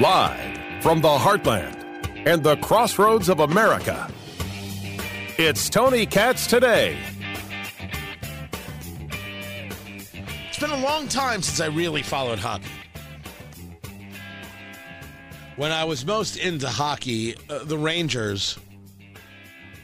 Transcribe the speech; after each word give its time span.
Live 0.00 0.82
from 0.82 1.02
the 1.02 1.08
heartland 1.08 1.76
and 2.24 2.42
the 2.42 2.56
crossroads 2.56 3.28
of 3.28 3.40
America, 3.40 4.10
it's 5.36 5.68
Tony 5.68 6.06
Katz 6.06 6.46
today. 6.46 6.96
It's 10.48 10.58
been 10.58 10.70
a 10.70 10.80
long 10.80 11.06
time 11.06 11.42
since 11.42 11.60
I 11.60 11.66
really 11.66 12.00
followed 12.00 12.38
hockey. 12.38 12.70
When 15.56 15.70
I 15.70 15.84
was 15.84 16.06
most 16.06 16.38
into 16.38 16.68
hockey, 16.68 17.34
uh, 17.50 17.64
the 17.64 17.76
Rangers 17.76 18.58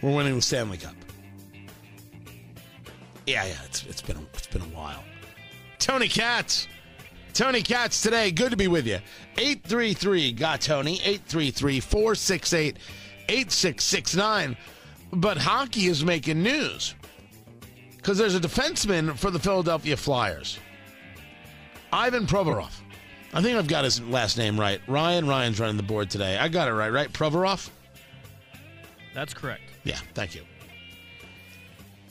were 0.00 0.12
winning 0.12 0.36
the 0.36 0.40
Stanley 0.40 0.78
Cup. 0.78 0.94
Yeah, 3.26 3.44
yeah, 3.44 3.56
it's, 3.66 3.84
it's 3.84 4.00
been 4.00 4.26
it's 4.32 4.46
been 4.46 4.62
a 4.62 4.74
while. 4.74 5.04
Tony 5.78 6.08
Katz. 6.08 6.68
Tony 7.36 7.60
Katz 7.60 8.00
today. 8.00 8.30
Good 8.30 8.50
to 8.52 8.56
be 8.56 8.66
with 8.66 8.86
you. 8.86 8.98
833 9.36 10.32
got 10.32 10.62
Tony. 10.62 10.94
833 10.94 11.80
468 11.80 12.78
8669. 13.28 14.56
But 15.12 15.36
hockey 15.36 15.86
is 15.86 16.02
making 16.02 16.42
news 16.42 16.94
because 17.96 18.16
there's 18.16 18.34
a 18.34 18.40
defenseman 18.40 19.18
for 19.18 19.30
the 19.30 19.38
Philadelphia 19.38 19.98
Flyers, 19.98 20.58
Ivan 21.92 22.26
Provorov. 22.26 22.72
I 23.34 23.42
think 23.42 23.58
I've 23.58 23.68
got 23.68 23.84
his 23.84 24.00
last 24.00 24.38
name 24.38 24.58
right. 24.58 24.80
Ryan 24.88 25.26
Ryan's 25.26 25.60
running 25.60 25.76
the 25.76 25.82
board 25.82 26.08
today. 26.08 26.38
I 26.38 26.48
got 26.48 26.68
it 26.68 26.72
right, 26.72 26.90
right? 26.90 27.12
Provorov? 27.12 27.68
That's 29.12 29.34
correct. 29.34 29.62
Yeah, 29.84 29.98
thank 30.14 30.34
you. 30.34 30.40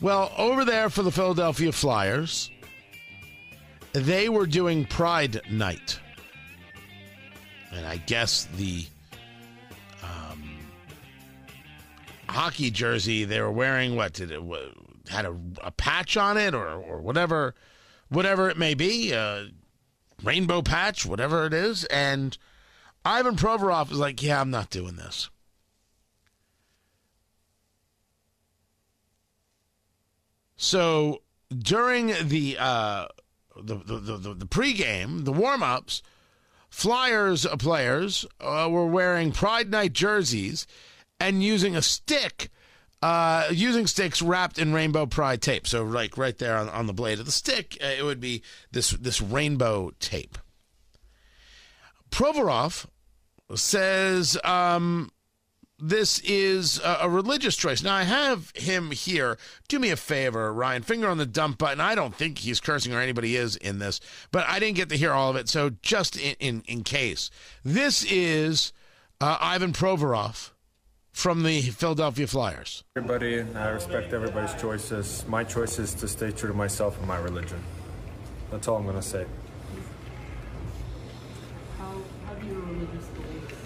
Well, 0.02 0.31
over 0.38 0.66
there 0.66 0.92
for 0.92 1.02
the 1.02 1.12
Philadelphia 1.12 1.72
Flyers, 1.72 2.52
they 3.95 4.27
were 4.27 4.45
doing 4.45 4.85
Pride 4.85 5.41
Night. 5.49 5.99
And 7.72 7.86
I 7.86 7.98
guess 7.98 8.48
the 8.56 8.86
um, 10.03 10.58
hockey 12.28 12.72
jersey 12.72 13.23
they 13.23 13.39
were 13.39 13.52
wearing, 13.52 13.95
what 13.95 14.14
did 14.14 14.31
it 14.31 14.42
had 15.09 15.25
a, 15.25 15.36
a 15.64 15.72
patch 15.72 16.17
on 16.17 16.38
it 16.38 16.53
or, 16.53 16.67
or 16.67 17.00
whatever, 17.00 17.55
whatever 18.09 18.50
it 18.50 18.58
may 18.58 18.73
be, 18.73 19.11
a 19.11 19.47
rainbow 20.23 20.61
patch, 20.61 21.05
whatever 21.05 21.45
it 21.45 21.53
is. 21.53 21.86
And 21.86 22.38
Ivan 23.05 23.36
Provorov 23.36 23.92
is 23.92 23.98
like, 23.98 24.22
yeah, 24.22 24.42
I'm 24.42 24.52
not 24.52 24.70
doing 24.70 24.95
this. 24.95 25.30
So 30.58 31.22
during 31.55 32.08
the 32.27 32.58
uh, 32.59 33.08
the, 33.61 33.75
the, 33.75 34.17
the, 34.17 34.34
the 34.34 34.45
pregame, 34.45 35.25
the 35.25 35.31
warm 35.34 35.64
ups, 35.64 36.02
Flyers 36.75 37.45
players 37.58 38.25
uh, 38.42 38.67
were 38.70 38.86
wearing 38.86 39.31
Pride 39.31 39.72
Night 39.72 39.94
jerseys 39.94 40.67
and 41.22 41.42
using 41.42 41.73
a 41.73 41.81
stick, 41.81 42.50
uh, 43.02 43.48
using 43.50 43.88
sticks 43.88 44.22
wrapped 44.22 44.58
in 44.58 44.73
rainbow 44.73 45.06
pride 45.06 45.42
tape. 45.42 45.67
So, 45.67 45.83
like 45.83 46.17
right 46.17 46.38
there 46.38 46.58
on, 46.58 46.67
on 46.67 46.86
the 46.86 46.94
blade 46.94 47.20
of 47.20 47.26
the 47.26 47.31
stick, 47.31 47.78
uh, 47.81 47.88
it 47.88 48.03
would 48.03 48.20
be 48.20 48.42
this 48.73 48.92
this 48.92 49.22
rainbow 49.22 49.92
tape. 50.02 50.38
Provorov 52.11 52.88
says 53.56 54.38
um, 54.44 55.11
this 55.80 56.20
is 56.20 56.80
a, 56.84 57.09
religious 57.09 57.56
choice. 57.56 57.84
Now, 57.84 57.95
I 57.95 58.04
have 58.04 58.52
him 58.56 58.92
here. 58.92 59.38
Do 59.68 59.80
me 59.80 59.90
a 59.92 59.98
favor, 59.98 60.54
Ryan. 60.54 60.84
Finger 60.84 61.09
on 61.09 61.17
the 61.17 61.26
dump 61.26 61.58
button. 61.58 61.82
I 61.82 61.95
don't 61.95 62.16
think 62.16 62.40
he's 62.40 62.59
cursing 62.59 62.94
or 62.94 63.02
anybody 63.02 63.36
is 63.36 63.56
in 63.58 63.80
this, 63.80 64.00
but 64.32 64.45
I 64.48 64.59
didn't 64.59 64.78
get 64.78 64.90
to 64.90 64.98
hear 64.98 65.12
all 65.12 65.30
of 65.30 65.36
it. 65.36 65.50
So, 65.50 65.72
just 65.82 66.17
in, 66.17 66.36
in, 66.40 66.64
in 66.67 66.84
case, 66.84 67.30
this 67.64 68.06
is 68.06 68.72
uh, 69.20 69.38
Ivan 69.42 69.73
Provorov 69.73 70.52
from 71.12 71.44
the 71.44 71.62
Philadelphia 71.62 72.28
Flyers. 72.28 72.83
Everybody, 72.95 73.42
I 73.55 73.70
respect 73.70 74.14
everybody's 74.14 74.54
choices. 74.61 75.26
My 75.28 75.44
choice 75.44 75.80
is 75.80 75.94
to 75.95 76.08
stay 76.08 76.32
true 76.32 76.49
to 76.49 76.55
myself 76.55 76.98
and 76.98 77.08
my 77.08 77.17
religion. 77.17 77.61
That's 78.52 78.67
all 78.67 78.78
I'm 78.78 78.83
going 78.83 78.95
to 78.95 79.02
say. 79.02 79.26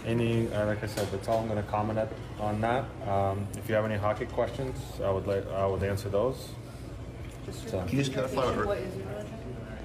Any, 0.10 0.52
uh, 0.52 0.66
like 0.66 0.84
I 0.84 0.88
said, 0.88 1.08
that's 1.12 1.28
all 1.28 1.40
I'm 1.40 1.48
going 1.48 1.64
to 1.64 1.70
comment 1.70 2.00
at, 2.00 2.12
on 2.40 2.60
that. 2.62 2.86
Um, 3.08 3.48
if 3.58 3.70
you 3.70 3.76
have 3.76 3.86
any 3.86 3.96
hockey 3.96 4.26
questions, 4.26 4.78
I 5.04 5.12
would 5.12 5.28
like, 5.28 5.50
I 5.52 5.66
would 5.66 5.84
answer 5.84 6.10
those. 6.10 6.50
Just, 7.46 7.74
uh, 7.74 7.86
Can 7.86 7.98
you 7.98 8.04
just 8.04 8.14
clarify 8.14 8.46
what, 8.46 8.66
what 8.66 8.78
is 8.78 8.96
your 8.96 9.06
religion? 9.08 9.38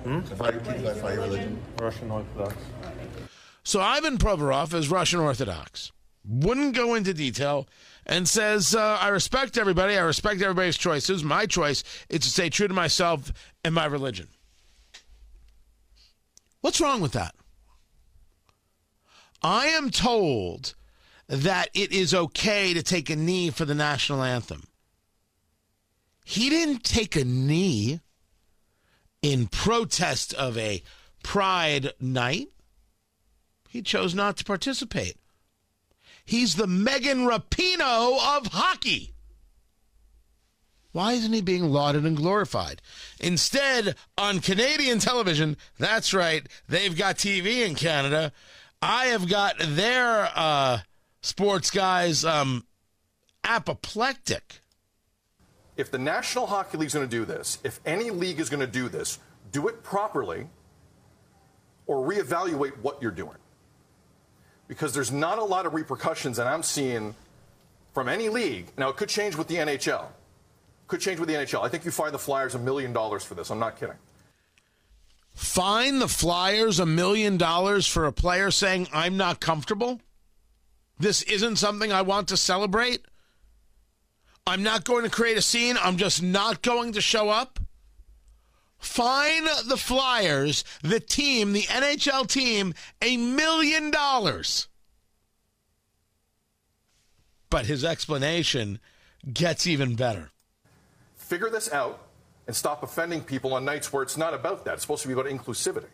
Hmm? 0.04 0.20
Clarify, 0.20 0.50
can 0.50 0.74
you 0.74 0.80
clarify 0.80 1.12
your 1.12 1.22
religion? 1.22 1.62
Russian 1.80 2.10
Orthodox. 2.10 2.56
So 3.62 3.80
Ivan 3.80 4.18
Provorov 4.18 4.74
is 4.74 4.90
Russian 4.90 5.20
Orthodox. 5.20 5.92
Wouldn't 6.26 6.74
go 6.74 6.94
into 6.94 7.14
detail 7.14 7.66
and 8.06 8.28
says, 8.28 8.74
uh, 8.74 8.98
I 9.00 9.08
respect 9.08 9.56
everybody. 9.58 9.96
I 9.96 10.02
respect 10.02 10.42
everybody's 10.42 10.76
choices. 10.76 11.22
My 11.22 11.46
choice 11.46 11.84
is 12.08 12.20
to 12.20 12.28
stay 12.28 12.50
true 12.50 12.68
to 12.68 12.74
myself 12.74 13.32
and 13.62 13.74
my 13.74 13.86
religion. 13.86 14.28
What's 16.60 16.80
wrong 16.80 17.00
with 17.00 17.12
that? 17.12 17.34
I 19.44 19.66
am 19.66 19.90
told 19.90 20.74
that 21.28 21.68
it 21.74 21.92
is 21.92 22.14
okay 22.14 22.72
to 22.72 22.82
take 22.82 23.10
a 23.10 23.16
knee 23.16 23.50
for 23.50 23.66
the 23.66 23.74
national 23.74 24.22
anthem. 24.22 24.64
He 26.24 26.48
didn't 26.48 26.82
take 26.82 27.14
a 27.14 27.24
knee 27.24 28.00
in 29.20 29.48
protest 29.48 30.32
of 30.32 30.56
a 30.56 30.82
pride 31.22 31.92
night. 32.00 32.48
He 33.68 33.82
chose 33.82 34.14
not 34.14 34.38
to 34.38 34.44
participate. 34.44 35.18
He's 36.24 36.54
the 36.54 36.66
Megan 36.66 37.26
Rapinoe 37.26 38.38
of 38.38 38.46
hockey. 38.46 39.12
Why 40.92 41.14
isn't 41.14 41.32
he 41.32 41.42
being 41.42 41.64
lauded 41.70 42.06
and 42.06 42.16
glorified? 42.16 42.80
Instead, 43.20 43.96
on 44.16 44.40
Canadian 44.40 45.00
television, 45.00 45.58
that's 45.78 46.14
right, 46.14 46.46
they've 46.66 46.96
got 46.96 47.16
TV 47.16 47.66
in 47.66 47.74
Canada. 47.74 48.32
I 48.86 49.06
have 49.06 49.26
got 49.26 49.54
their 49.58 50.28
uh, 50.34 50.80
sports 51.22 51.70
guys 51.70 52.22
um, 52.22 52.66
apoplectic. 53.42 54.60
If 55.78 55.90
the 55.90 55.98
National 55.98 56.46
Hockey 56.46 56.76
League 56.76 56.88
is 56.88 56.94
going 56.94 57.08
to 57.08 57.10
do 57.10 57.24
this, 57.24 57.58
if 57.64 57.80
any 57.86 58.10
league 58.10 58.40
is 58.40 58.50
going 58.50 58.60
to 58.60 58.66
do 58.66 58.90
this, 58.90 59.20
do 59.52 59.68
it 59.68 59.82
properly 59.82 60.48
or 61.86 62.06
reevaluate 62.06 62.76
what 62.82 63.00
you're 63.00 63.10
doing. 63.10 63.38
Because 64.68 64.92
there's 64.92 65.10
not 65.10 65.38
a 65.38 65.44
lot 65.44 65.64
of 65.64 65.72
repercussions 65.72 66.36
that 66.36 66.46
I'm 66.46 66.62
seeing 66.62 67.14
from 67.94 68.06
any 68.06 68.28
league. 68.28 68.66
Now, 68.76 68.90
it 68.90 68.98
could 68.98 69.08
change 69.08 69.34
with 69.34 69.48
the 69.48 69.56
NHL. 69.56 70.08
Could 70.88 71.00
change 71.00 71.18
with 71.18 71.30
the 71.30 71.36
NHL. 71.36 71.64
I 71.64 71.70
think 71.70 71.86
you 71.86 71.90
fine 71.90 72.12
the 72.12 72.18
Flyers 72.18 72.54
a 72.54 72.58
million 72.58 72.92
dollars 72.92 73.24
for 73.24 73.34
this. 73.34 73.48
I'm 73.48 73.58
not 73.58 73.80
kidding 73.80 73.96
fine 75.34 75.98
the 75.98 76.08
Flyers 76.08 76.78
a 76.78 76.86
million 76.86 77.36
dollars 77.36 77.86
for 77.86 78.06
a 78.06 78.12
player 78.12 78.50
saying, 78.50 78.88
I'm 78.92 79.16
not 79.16 79.40
comfortable? 79.40 80.00
This 80.98 81.22
isn't 81.22 81.56
something 81.56 81.92
I 81.92 82.02
want 82.02 82.28
to 82.28 82.36
celebrate? 82.36 83.04
I'm 84.46 84.62
not 84.62 84.84
going 84.84 85.04
to 85.04 85.10
create 85.10 85.36
a 85.36 85.42
scene. 85.42 85.76
I'm 85.80 85.96
just 85.96 86.22
not 86.22 86.62
going 86.62 86.92
to 86.92 87.00
show 87.00 87.30
up? 87.30 87.58
Fine 88.78 89.44
the 89.66 89.78
Flyers, 89.78 90.62
the 90.82 91.00
team, 91.00 91.52
the 91.52 91.62
NHL 91.62 92.28
team, 92.28 92.74
a 93.00 93.16
million 93.16 93.90
dollars. 93.90 94.68
But 97.48 97.66
his 97.66 97.84
explanation 97.84 98.80
gets 99.32 99.66
even 99.66 99.96
better. 99.96 100.30
Figure 101.16 101.48
this 101.48 101.72
out 101.72 102.03
and 102.46 102.54
stop 102.54 102.82
offending 102.82 103.22
people 103.22 103.54
on 103.54 103.64
nights 103.64 103.92
where 103.92 104.02
it's 104.02 104.16
not 104.16 104.34
about 104.34 104.64
that. 104.64 104.74
It's 104.74 104.82
supposed 104.82 105.02
to 105.02 105.08
be 105.08 105.14
about 105.14 105.26
inclusivity. 105.26 105.88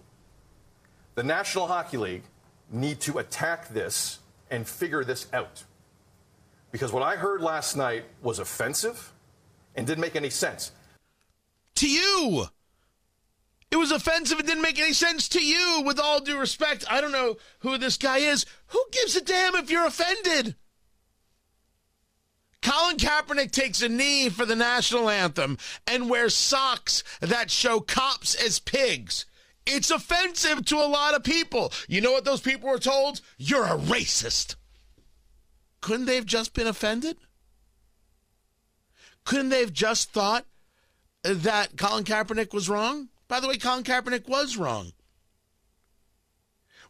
The 1.14 1.22
National 1.22 1.66
Hockey 1.66 1.96
League 1.96 2.22
need 2.70 3.00
to 3.00 3.18
attack 3.18 3.68
this 3.68 4.18
and 4.50 4.66
figure 4.66 5.04
this 5.04 5.26
out. 5.32 5.64
Because 6.72 6.92
what 6.92 7.02
I 7.02 7.16
heard 7.16 7.40
last 7.40 7.76
night 7.76 8.04
was 8.22 8.38
offensive 8.38 9.12
and 9.74 9.86
didn't 9.86 10.00
make 10.00 10.16
any 10.16 10.30
sense. 10.30 10.72
To 11.76 11.88
you! 11.88 12.46
It 13.70 13.76
was 13.76 13.92
offensive 13.92 14.38
and 14.38 14.48
didn't 14.48 14.62
make 14.62 14.80
any 14.80 14.92
sense 14.92 15.28
to 15.30 15.44
you, 15.44 15.82
with 15.84 16.00
all 16.00 16.20
due 16.20 16.38
respect. 16.38 16.84
I 16.90 17.00
don't 17.00 17.12
know 17.12 17.36
who 17.60 17.78
this 17.78 17.96
guy 17.96 18.18
is. 18.18 18.44
Who 18.68 18.84
gives 18.90 19.14
a 19.14 19.20
damn 19.20 19.54
if 19.54 19.70
you're 19.70 19.86
offended? 19.86 20.56
Colin 22.62 22.96
Kaepernick 22.98 23.52
takes 23.52 23.80
a 23.80 23.88
knee 23.88 24.28
for 24.28 24.44
the 24.44 24.56
national 24.56 25.08
anthem 25.08 25.56
and 25.86 26.10
wears 26.10 26.34
socks 26.34 27.02
that 27.20 27.50
show 27.50 27.80
cops 27.80 28.34
as 28.34 28.58
pigs. 28.58 29.24
It's 29.66 29.90
offensive 29.90 30.64
to 30.66 30.76
a 30.76 30.86
lot 30.88 31.14
of 31.14 31.24
people. 31.24 31.72
You 31.88 32.00
know 32.00 32.12
what 32.12 32.24
those 32.24 32.40
people 32.40 32.68
were 32.68 32.78
told? 32.78 33.20
You're 33.38 33.64
a 33.64 33.78
racist. 33.78 34.56
Couldn't 35.80 36.06
they 36.06 36.16
have 36.16 36.26
just 36.26 36.52
been 36.52 36.66
offended? 36.66 37.16
Couldn't 39.24 39.50
they 39.50 39.60
have 39.60 39.72
just 39.72 40.12
thought 40.12 40.44
that 41.22 41.76
Colin 41.76 42.04
Kaepernick 42.04 42.52
was 42.52 42.68
wrong? 42.68 43.08
By 43.28 43.40
the 43.40 43.48
way, 43.48 43.56
Colin 43.56 43.84
Kaepernick 43.84 44.28
was 44.28 44.56
wrong. 44.56 44.92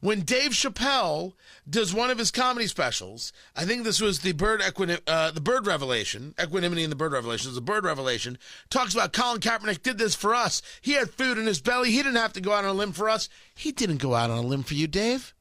When 0.01 0.23
Dave 0.23 0.53
Chappelle 0.53 1.35
does 1.69 1.95
one 1.95 2.11
of 2.11 2.19
his 2.19 2.31
comedy 2.31 2.67
specials. 2.67 3.33
I 3.55 3.65
think 3.65 3.85
this 3.85 4.01
was 4.01 4.21
the 4.21 4.33
bird 4.33 4.61
equini- 4.61 5.01
uh, 5.07 5.31
the 5.31 5.41
bird 5.41 5.67
revelation, 5.67 6.35
equanimity 6.41 6.83
in 6.83 6.91
the 6.91 6.97
bird 6.97 7.13
revelation. 7.13 7.55
The 7.55 7.61
bird 7.61 7.85
revelation 7.85 8.39
talks 8.71 8.95
about 8.95 9.13
Colin 9.13 9.41
Kaepernick 9.41 9.83
did 9.83 9.99
this 9.99 10.15
for 10.15 10.35
us. 10.35 10.63
He 10.81 10.93
had 10.93 11.11
food 11.11 11.39
in 11.39 11.47
his 11.47 11.61
belly. 11.61 11.91
He 11.91 11.99
didn't 11.99 12.17
have 12.17 12.33
to 12.35 12.41
go 12.41 12.53
out 12.53 12.65
on 12.65 12.71
a 12.71 12.75
limb 12.75 12.93
for 12.93 13.09
us. 13.09 13.29
He 13.55 13.73
didn't 13.73 13.99
go 13.99 14.15
out 14.15 14.31
on 14.31 14.39
a 14.39 14.49
limb 14.49 14.63
for 14.63 14.75
you, 14.75 14.87
Dave. 14.87 15.35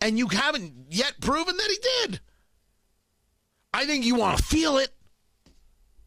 And 0.00 0.18
you 0.18 0.28
haven't 0.28 0.86
yet 0.90 1.14
proven 1.20 1.56
that 1.56 1.70
he 1.70 1.78
did. 2.06 2.20
I 3.72 3.86
think 3.86 4.04
you 4.04 4.14
want 4.14 4.38
to 4.38 4.44
feel 4.44 4.76
it, 4.76 4.90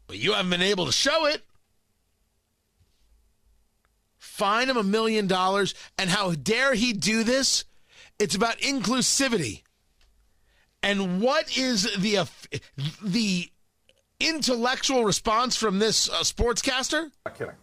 but 0.06 0.16
you 0.16 0.32
haven't 0.32 0.50
been 0.50 0.62
able 0.62 0.86
to 0.86 0.92
show 0.92 1.26
it 1.26 1.42
fine 4.38 4.70
him 4.70 4.76
a 4.76 4.82
million 4.82 5.26
dollars. 5.26 5.74
And 5.98 6.08
how 6.08 6.32
dare 6.32 6.74
he 6.74 6.92
do 6.92 7.24
this? 7.24 7.64
It's 8.18 8.34
about 8.34 8.58
inclusivity. 8.58 9.62
And 10.82 11.20
what 11.20 11.56
is 11.58 11.94
the 11.98 12.18
uh, 12.18 12.26
the 13.02 13.50
intellectual 14.20 15.04
response 15.04 15.56
from 15.56 15.80
this 15.80 16.08
uh, 16.08 16.20
sportscaster? 16.20 17.10
Not 17.26 17.36
kidding. 17.36 17.54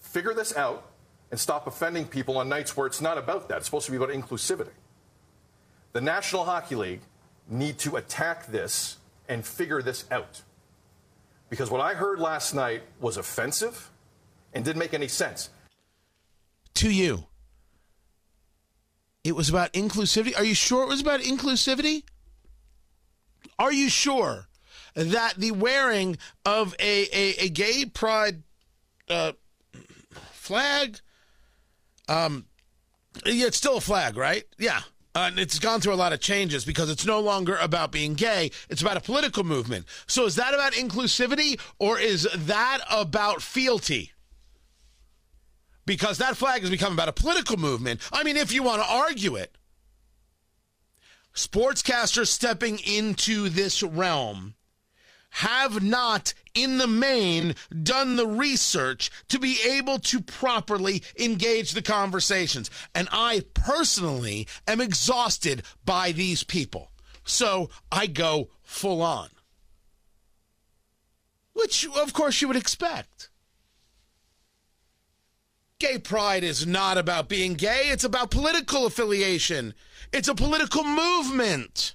Figure 0.00 0.34
this 0.34 0.54
out 0.56 0.90
and 1.30 1.40
stop 1.40 1.66
offending 1.66 2.06
people 2.06 2.36
on 2.36 2.48
nights 2.48 2.76
where 2.76 2.86
it's 2.86 3.00
not 3.00 3.18
about 3.18 3.48
that. 3.48 3.58
It's 3.58 3.66
supposed 3.66 3.86
to 3.86 3.92
be 3.92 3.96
about 3.96 4.10
inclusivity. 4.10 4.68
The 5.92 6.00
National 6.00 6.44
Hockey 6.44 6.74
League 6.74 7.00
need 7.48 7.78
to 7.78 7.96
attack 7.96 8.46
this 8.46 8.98
and 9.28 9.44
figure 9.44 9.82
this 9.82 10.04
out. 10.10 10.42
Because 11.48 11.70
what 11.70 11.80
I 11.80 11.94
heard 11.94 12.18
last 12.18 12.54
night 12.54 12.82
was 13.00 13.16
offensive 13.16 13.90
and 14.52 14.64
didn't 14.64 14.78
make 14.78 14.94
any 14.94 15.08
sense 15.08 15.50
to 16.74 16.90
you. 16.90 17.26
It 19.22 19.34
was 19.34 19.48
about 19.48 19.72
inclusivity. 19.72 20.36
Are 20.36 20.44
you 20.44 20.54
sure 20.54 20.82
it 20.82 20.88
was 20.88 21.00
about 21.00 21.20
inclusivity? 21.20 22.02
Are 23.58 23.72
you 23.72 23.88
sure 23.88 24.48
that 24.94 25.34
the 25.36 25.52
wearing 25.52 26.18
of 26.44 26.74
a, 26.78 27.06
a, 27.12 27.44
a 27.44 27.48
gay 27.48 27.84
pride 27.86 28.42
uh, 29.08 29.32
flag, 30.32 31.00
um, 32.08 32.46
yeah, 33.24 33.46
it's 33.46 33.56
still 33.56 33.78
a 33.78 33.80
flag, 33.80 34.16
right? 34.16 34.44
Yeah. 34.58 34.80
Uh, 35.16 35.28
and 35.28 35.38
it's 35.38 35.60
gone 35.60 35.80
through 35.80 35.94
a 35.94 35.96
lot 35.96 36.12
of 36.12 36.20
changes 36.20 36.64
because 36.64 36.90
it's 36.90 37.06
no 37.06 37.20
longer 37.20 37.56
about 37.60 37.92
being 37.92 38.14
gay. 38.14 38.50
It's 38.68 38.82
about 38.82 38.96
a 38.96 39.00
political 39.00 39.44
movement. 39.44 39.86
So 40.08 40.26
is 40.26 40.34
that 40.36 40.54
about 40.54 40.72
inclusivity 40.72 41.60
or 41.78 42.00
is 42.00 42.28
that 42.34 42.80
about 42.90 43.40
fealty? 43.40 44.12
Because 45.86 46.18
that 46.18 46.36
flag 46.36 46.62
has 46.62 46.70
become 46.70 46.92
about 46.92 47.08
a 47.08 47.12
political 47.12 47.56
movement. 47.56 48.00
I 48.12 48.24
mean, 48.24 48.36
if 48.36 48.52
you 48.52 48.62
want 48.62 48.82
to 48.82 48.88
argue 48.88 49.36
it, 49.36 49.56
sportscasters 51.34 52.28
stepping 52.28 52.78
into 52.78 53.48
this 53.48 53.82
realm 53.82 54.54
have 55.30 55.82
not, 55.82 56.32
in 56.54 56.78
the 56.78 56.86
main, 56.86 57.56
done 57.82 58.14
the 58.14 58.26
research 58.26 59.10
to 59.28 59.40
be 59.40 59.58
able 59.68 59.98
to 59.98 60.20
properly 60.20 61.02
engage 61.18 61.72
the 61.72 61.82
conversations. 61.82 62.70
And 62.94 63.08
I 63.10 63.42
personally 63.52 64.46
am 64.68 64.80
exhausted 64.80 65.64
by 65.84 66.12
these 66.12 66.44
people. 66.44 66.92
So 67.24 67.68
I 67.90 68.06
go 68.06 68.50
full 68.62 69.02
on. 69.02 69.28
Which, 71.52 71.88
of 71.88 72.12
course, 72.12 72.40
you 72.40 72.46
would 72.46 72.56
expect. 72.56 73.30
Gay 75.80 75.98
pride 75.98 76.44
is 76.44 76.66
not 76.66 76.96
about 76.96 77.28
being 77.28 77.54
gay, 77.54 77.88
it's 77.88 78.04
about 78.04 78.30
political 78.30 78.86
affiliation. 78.86 79.74
It's 80.12 80.28
a 80.28 80.34
political 80.34 80.84
movement. 80.84 81.94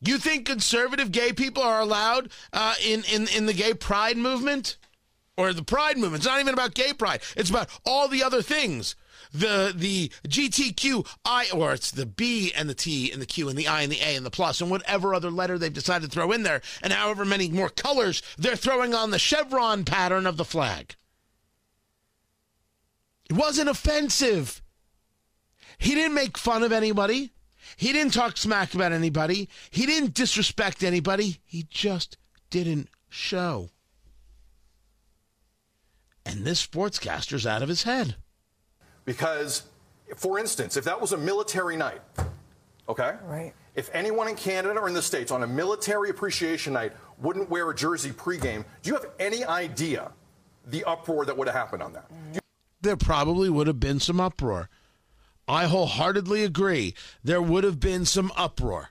You 0.00 0.18
think 0.18 0.44
conservative 0.46 1.10
gay 1.12 1.32
people 1.32 1.62
are 1.62 1.80
allowed 1.80 2.30
uh, 2.52 2.74
in, 2.84 3.04
in, 3.10 3.26
in 3.28 3.46
the 3.46 3.54
gay 3.54 3.72
pride 3.72 4.18
movement? 4.18 4.76
Or 5.36 5.52
the 5.52 5.64
pride 5.64 5.96
movement? 5.96 6.16
It's 6.16 6.26
not 6.26 6.40
even 6.40 6.52
about 6.54 6.74
gay 6.74 6.92
pride. 6.92 7.22
It's 7.36 7.50
about 7.50 7.70
all 7.86 8.06
the 8.06 8.22
other 8.22 8.42
things. 8.42 8.94
The 9.32 9.72
the 9.74 10.10
GTQI, 10.28 11.52
or 11.52 11.72
it's 11.72 11.90
the 11.90 12.06
B 12.06 12.52
and 12.54 12.68
the 12.68 12.74
T 12.74 13.10
and 13.10 13.20
the 13.20 13.26
Q 13.26 13.48
and 13.48 13.58
the 13.58 13.66
I 13.66 13.82
and 13.82 13.90
the 13.90 14.00
A 14.00 14.14
and 14.14 14.24
the 14.24 14.30
plus 14.30 14.60
and 14.60 14.70
whatever 14.70 15.12
other 15.12 15.30
letter 15.32 15.58
they've 15.58 15.72
decided 15.72 16.08
to 16.08 16.14
throw 16.14 16.30
in 16.30 16.44
there, 16.44 16.62
and 16.82 16.92
however 16.92 17.24
many 17.24 17.50
more 17.50 17.68
colors 17.68 18.22
they're 18.38 18.54
throwing 18.54 18.94
on 18.94 19.10
the 19.10 19.18
chevron 19.18 19.84
pattern 19.84 20.26
of 20.26 20.36
the 20.36 20.44
flag. 20.44 20.94
It 23.28 23.36
wasn't 23.36 23.68
offensive. 23.68 24.62
He 25.78 25.94
didn't 25.94 26.14
make 26.14 26.38
fun 26.38 26.62
of 26.62 26.72
anybody. 26.72 27.32
He 27.76 27.92
didn't 27.92 28.12
talk 28.12 28.36
smack 28.36 28.74
about 28.74 28.92
anybody. 28.92 29.48
He 29.70 29.86
didn't 29.86 30.14
disrespect 30.14 30.84
anybody. 30.84 31.40
He 31.44 31.66
just 31.68 32.18
didn't 32.50 32.88
show. 33.08 33.70
And 36.26 36.44
this 36.44 36.64
sportscaster's 36.64 37.46
out 37.46 37.62
of 37.62 37.68
his 37.68 37.82
head. 37.82 38.16
Because, 39.04 39.64
for 40.16 40.38
instance, 40.38 40.76
if 40.76 40.84
that 40.84 41.00
was 41.00 41.12
a 41.12 41.18
military 41.18 41.76
night, 41.76 42.00
okay? 42.88 43.14
Right. 43.24 43.52
If 43.74 43.90
anyone 43.92 44.28
in 44.28 44.36
Canada 44.36 44.78
or 44.78 44.88
in 44.88 44.94
the 44.94 45.02
States 45.02 45.30
on 45.30 45.42
a 45.42 45.46
military 45.46 46.10
appreciation 46.10 46.72
night 46.72 46.92
wouldn't 47.18 47.50
wear 47.50 47.68
a 47.70 47.74
jersey 47.74 48.10
pregame, 48.10 48.64
do 48.82 48.90
you 48.90 48.94
have 48.94 49.06
any 49.18 49.44
idea 49.44 50.12
the 50.66 50.84
uproar 50.84 51.26
that 51.26 51.36
would 51.36 51.48
have 51.48 51.56
happened 51.56 51.82
on 51.82 51.92
that? 51.94 52.08
Mm-hmm 52.10 52.38
there 52.84 52.96
probably 52.96 53.50
would 53.50 53.66
have 53.66 53.80
been 53.80 53.98
some 53.98 54.20
uproar. 54.20 54.68
I 55.48 55.66
wholeheartedly 55.66 56.44
agree. 56.44 56.94
There 57.22 57.42
would 57.42 57.64
have 57.64 57.80
been 57.80 58.04
some 58.04 58.32
uproar. 58.36 58.90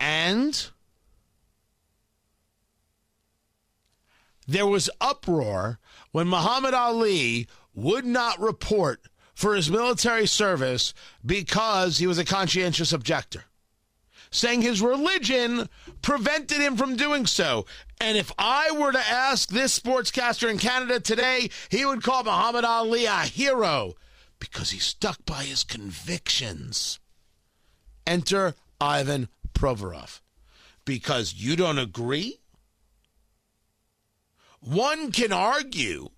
And 0.00 0.68
there 4.46 4.66
was 4.66 4.90
uproar 5.00 5.78
when 6.10 6.26
Muhammad 6.28 6.74
Ali 6.74 7.46
would 7.74 8.04
not 8.04 8.40
report 8.40 9.00
for 9.34 9.54
his 9.54 9.70
military 9.70 10.26
service 10.26 10.92
because 11.24 11.98
he 11.98 12.06
was 12.06 12.18
a 12.18 12.24
conscientious 12.24 12.92
objector 12.92 13.44
saying 14.32 14.62
his 14.62 14.82
religion 14.82 15.68
prevented 16.00 16.58
him 16.58 16.76
from 16.76 16.96
doing 16.96 17.26
so. 17.26 17.64
And 18.00 18.18
if 18.18 18.32
I 18.36 18.72
were 18.72 18.90
to 18.90 18.98
ask 18.98 19.48
this 19.48 19.78
sportscaster 19.78 20.50
in 20.50 20.58
Canada 20.58 20.98
today, 20.98 21.50
he 21.68 21.84
would 21.84 22.02
call 22.02 22.24
Muhammad 22.24 22.64
Ali 22.64 23.04
a 23.04 23.18
hero 23.18 23.94
because 24.40 24.70
he 24.70 24.80
stuck 24.80 25.24
by 25.24 25.44
his 25.44 25.62
convictions. 25.62 26.98
Enter 28.04 28.56
Ivan 28.80 29.28
Provorov. 29.54 30.20
Because 30.84 31.34
you 31.34 31.54
don't 31.54 31.78
agree? 31.78 32.40
One 34.58 35.12
can 35.12 35.32
argue 35.32 36.08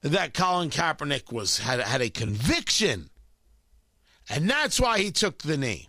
that 0.00 0.32
Colin 0.34 0.70
Kaepernick 0.70 1.30
was 1.30 1.58
had, 1.58 1.80
had 1.80 2.00
a 2.00 2.08
conviction, 2.08 3.10
and 4.28 4.48
that's 4.48 4.80
why 4.80 4.98
he 4.98 5.10
took 5.10 5.38
the 5.42 5.56
knee. 5.56 5.88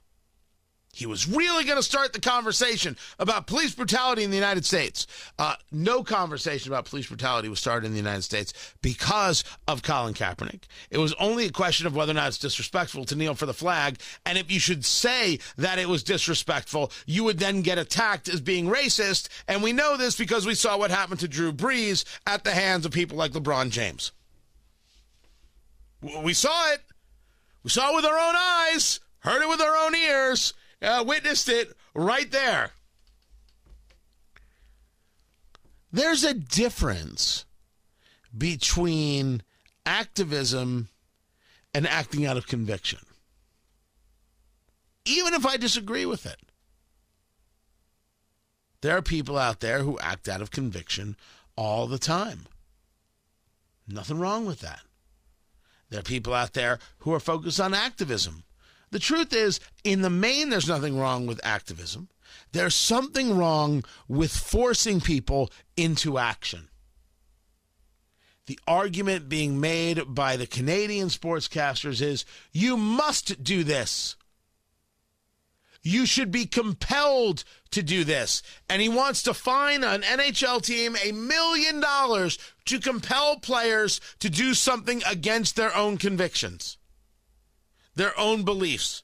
He 0.96 1.08
was 1.08 1.28
really 1.28 1.64
going 1.64 1.78
to 1.78 1.84
start 1.84 2.14
the 2.14 2.22
conversation 2.22 2.96
about 3.18 3.48
police 3.48 3.74
brutality 3.74 4.24
in 4.24 4.30
the 4.30 4.38
United 4.38 4.64
States. 4.64 5.08
Uh, 5.40 5.56
no 5.72 6.04
conversation 6.04 6.72
about 6.72 6.86
police 6.86 7.08
brutality 7.08 7.50
was 7.50 7.60
started 7.60 7.88
in 7.88 7.94
the 7.94 7.98
United 7.98 8.22
States 8.22 8.54
because 8.84 9.44
of 9.68 9.82
Colin 9.82 10.14
Kaepernick. 10.14 10.66
It 10.92 11.00
was 11.00 11.16
only 11.20 11.48
a 11.48 11.52
question 11.52 11.88
of 11.88 11.96
whether 11.96 12.12
or 12.12 12.14
not 12.14 12.28
it's 12.28 12.38
disrespectful 12.38 13.06
to 13.06 13.16
kneel 13.16 13.34
for 13.34 13.48
the 13.48 13.56
flag. 13.56 13.98
And 14.24 14.38
if 14.38 14.52
you 14.52 14.60
should 14.60 14.86
say 14.86 15.40
that 15.58 15.80
it 15.80 15.90
was 15.90 16.04
disrespectful, 16.04 16.92
you 17.08 17.24
would 17.24 17.40
then 17.40 17.64
get 17.64 17.80
attacked 17.80 18.30
as 18.30 18.40
being 18.40 18.68
racist. 18.68 19.30
And 19.48 19.64
we 19.64 19.74
know 19.74 19.98
this 19.98 20.16
because 20.16 20.46
we 20.46 20.54
saw 20.54 20.78
what 20.78 20.92
happened 20.92 21.22
to 21.22 21.28
Drew 21.28 21.52
Brees 21.52 22.06
at 22.28 22.44
the 22.44 22.52
hands 22.52 22.86
of 22.86 22.92
people 22.92 23.18
like 23.18 23.32
LeBron 23.32 23.72
James. 23.72 24.12
We 26.04 26.36
saw 26.36 26.72
it. 26.72 26.82
We 27.64 27.72
saw 27.72 27.92
it 27.92 27.96
with 27.96 28.06
our 28.06 28.20
own 28.20 28.36
eyes, 28.38 29.00
heard 29.20 29.42
it 29.42 29.50
with 29.50 29.62
our 29.62 29.76
own 29.76 29.96
ears 29.96 30.54
uh, 30.84 31.04
witnessed 31.06 31.50
it 31.50 31.76
right 31.94 32.30
there. 32.32 32.72
There's 35.92 36.24
a 36.24 36.34
difference 36.34 37.46
between 38.36 39.44
activism 39.86 40.90
and 41.74 41.88
acting 41.88 42.26
out 42.26 42.38
of 42.38 42.48
conviction. 42.48 43.00
Even 45.06 45.34
if 45.34 45.46
I 45.46 45.58
disagree 45.58 46.06
with 46.06 46.26
it, 46.26 46.38
there 48.82 48.98
are 48.98 49.02
people 49.02 49.38
out 49.38 49.60
there 49.60 49.80
who 49.80 50.00
act 50.00 50.28
out 50.28 50.42
of 50.42 50.52
conviction 50.52 51.16
all 51.56 51.88
the 51.88 52.00
time. 52.00 52.48
Nothing 53.88 54.20
wrong 54.20 54.46
with 54.46 54.62
that. 54.62 54.82
There 55.90 56.00
are 56.00 56.04
people 56.04 56.34
out 56.34 56.54
there 56.54 56.80
who 57.00 57.14
are 57.14 57.20
focused 57.20 57.60
on 57.60 57.74
activism 57.74 58.44
the 58.94 59.00
truth 59.00 59.34
is, 59.34 59.60
in 59.84 60.04
the 60.04 60.10
main, 60.10 60.50
there's 60.50 60.68
nothing 60.68 60.98
wrong 60.98 61.26
with 61.26 61.44
activism. 61.44 62.10
There's 62.52 62.76
something 62.76 63.36
wrong 63.36 63.84
with 64.08 64.32
forcing 64.32 65.02
people 65.02 65.52
into 65.76 66.20
action. 66.20 66.70
The 68.46 68.60
argument 68.68 69.30
being 69.30 69.60
made 69.60 70.02
by 70.08 70.38
the 70.38 70.46
Canadian 70.46 71.08
sportscasters 71.08 72.02
is 72.02 72.24
you 72.52 72.78
must 72.78 73.44
do 73.44 73.64
this. 73.64 74.16
You 75.82 76.06
should 76.06 76.32
be 76.32 76.46
compelled 76.46 77.44
to 77.72 77.82
do 77.82 78.04
this. 78.04 78.44
And 78.70 78.82
he 78.82 78.90
wants 78.90 79.24
to 79.24 79.34
fine 79.34 79.84
an 79.84 80.04
NHL 80.04 80.62
team 80.62 80.96
a 81.04 81.12
million 81.12 81.80
dollars 81.80 82.38
to 82.66 82.80
compel 82.80 83.38
players 83.40 84.00
to 84.20 84.30
do 84.30 84.54
something 84.54 85.02
against 85.10 85.56
their 85.56 85.76
own 85.76 85.98
convictions, 85.98 86.78
their 87.96 88.18
own 88.20 88.44
beliefs. 88.44 89.04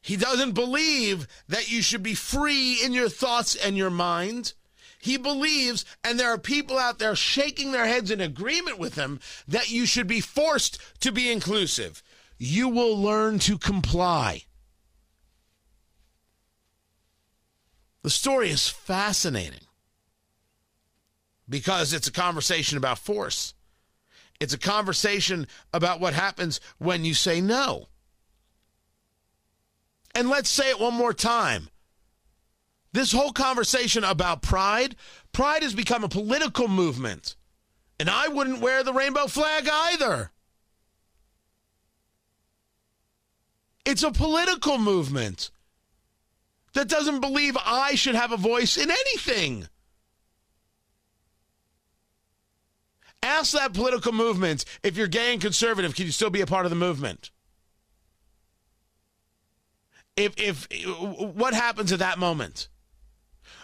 He 0.00 0.16
doesn't 0.16 0.52
believe 0.52 1.26
that 1.48 1.70
you 1.70 1.80
should 1.80 2.02
be 2.02 2.14
free 2.14 2.78
in 2.84 2.92
your 2.92 3.08
thoughts 3.08 3.54
and 3.54 3.76
your 3.76 3.90
mind. 3.90 4.52
He 4.98 5.16
believes, 5.16 5.84
and 6.02 6.18
there 6.20 6.30
are 6.30 6.38
people 6.38 6.78
out 6.78 6.98
there 6.98 7.16
shaking 7.16 7.72
their 7.72 7.86
heads 7.86 8.10
in 8.10 8.20
agreement 8.20 8.78
with 8.78 8.96
him, 8.96 9.20
that 9.48 9.70
you 9.70 9.86
should 9.86 10.06
be 10.06 10.20
forced 10.20 10.78
to 11.00 11.10
be 11.10 11.30
inclusive 11.30 12.02
you 12.38 12.68
will 12.68 13.00
learn 13.00 13.38
to 13.40 13.58
comply. 13.58 14.42
The 18.02 18.10
story 18.10 18.50
is 18.50 18.68
fascinating 18.68 19.66
because 21.48 21.92
it's 21.92 22.08
a 22.08 22.12
conversation 22.12 22.76
about 22.76 22.98
force. 22.98 23.54
It's 24.44 24.52
a 24.52 24.58
conversation 24.58 25.46
about 25.72 26.00
what 26.00 26.12
happens 26.12 26.60
when 26.76 27.02
you 27.02 27.14
say 27.14 27.40
no. 27.40 27.88
And 30.14 30.28
let's 30.28 30.50
say 30.50 30.68
it 30.68 30.78
one 30.78 30.92
more 30.92 31.14
time. 31.14 31.70
This 32.92 33.10
whole 33.10 33.32
conversation 33.32 34.04
about 34.04 34.42
pride, 34.42 34.96
pride 35.32 35.62
has 35.62 35.74
become 35.74 36.04
a 36.04 36.10
political 36.10 36.68
movement. 36.68 37.36
And 37.98 38.10
I 38.10 38.28
wouldn't 38.28 38.60
wear 38.60 38.84
the 38.84 38.92
rainbow 38.92 39.28
flag 39.28 39.66
either. 39.66 40.30
It's 43.86 44.02
a 44.02 44.12
political 44.12 44.76
movement 44.76 45.50
that 46.74 46.88
doesn't 46.88 47.22
believe 47.22 47.56
I 47.64 47.94
should 47.94 48.14
have 48.14 48.32
a 48.32 48.36
voice 48.36 48.76
in 48.76 48.90
anything. 48.90 49.68
Ask 53.24 53.54
that 53.54 53.72
political 53.72 54.12
movement 54.12 54.66
if 54.82 54.98
you're 54.98 55.06
gay 55.06 55.32
and 55.32 55.40
conservative, 55.40 55.94
can 55.94 56.04
you 56.04 56.12
still 56.12 56.28
be 56.28 56.42
a 56.42 56.46
part 56.46 56.66
of 56.66 56.70
the 56.70 56.76
movement? 56.76 57.30
If 60.14 60.34
if 60.36 60.68
what 61.34 61.54
happens 61.54 61.90
at 61.90 62.00
that 62.00 62.18
moment? 62.18 62.68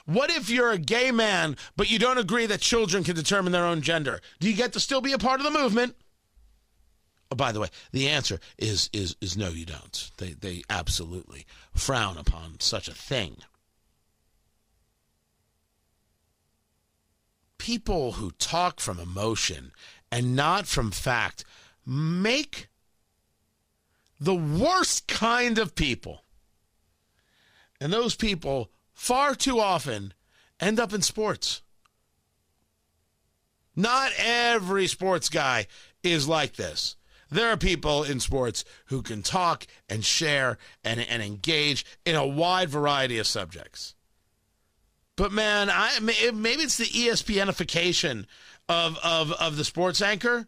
What 0.07 0.31
if 0.31 0.49
you're 0.49 0.71
a 0.71 0.79
gay 0.79 1.11
man 1.11 1.59
but 1.77 1.91
you 1.91 1.99
don't 1.99 2.17
agree 2.17 2.47
that 2.47 2.63
children 2.63 3.05
can 3.05 3.15
determine 3.15 3.53
their 3.53 3.67
own 3.67 3.83
gender? 3.83 4.21
Do 4.41 4.49
you 4.49 4.57
get 4.57 4.73
to 4.73 4.81
still 4.81 5.03
be 5.03 5.13
a 5.13 5.19
part 5.19 5.41
of 5.41 5.45
the 5.45 5.59
movement? 5.59 5.95
Oh, 7.31 7.37
by 7.37 7.53
the 7.53 7.61
way, 7.61 7.69
the 7.93 8.09
answer 8.09 8.41
is 8.57 8.89
is 8.95 9.15
is 9.21 9.37
no, 9.37 9.51
you 9.51 9.67
don't. 9.67 10.11
They 10.17 10.31
they 10.33 10.63
absolutely 10.71 11.45
frown 11.75 12.17
upon 12.17 12.61
such 12.61 12.89
a 12.89 12.95
thing. 12.95 13.37
People 17.71 18.13
who 18.15 18.33
talk 18.33 18.81
from 18.81 18.99
emotion 18.99 19.71
and 20.11 20.35
not 20.35 20.67
from 20.67 20.91
fact 20.91 21.45
make 21.87 22.67
the 24.19 24.35
worst 24.35 25.07
kind 25.07 25.57
of 25.57 25.77
people. 25.77 26.25
And 27.81 27.93
those 27.93 28.17
people 28.17 28.73
far 28.93 29.37
too 29.37 29.61
often 29.61 30.15
end 30.59 30.81
up 30.81 30.93
in 30.93 31.03
sports. 31.03 31.63
Not 33.77 34.11
every 34.19 34.89
sports 34.89 35.29
guy 35.29 35.69
is 36.03 36.27
like 36.27 36.57
this. 36.57 36.97
There 37.31 37.51
are 37.51 37.57
people 37.57 38.03
in 38.03 38.19
sports 38.19 38.65
who 38.87 39.01
can 39.01 39.23
talk 39.23 39.69
and 39.89 40.05
share 40.05 40.59
and, 40.83 40.99
and 40.99 41.23
engage 41.23 41.87
in 42.05 42.17
a 42.17 42.27
wide 42.27 42.69
variety 42.69 43.19
of 43.19 43.29
subjects. 43.29 43.95
But 45.21 45.33
man, 45.33 45.69
I 45.69 45.99
maybe 46.01 46.63
it's 46.63 46.79
the 46.79 46.87
ESPNification 46.87 48.25
of, 48.71 48.97
of, 49.05 49.33
of 49.33 49.59
the 49.59 49.67
sports 49.67 50.01
anchor. 50.01 50.47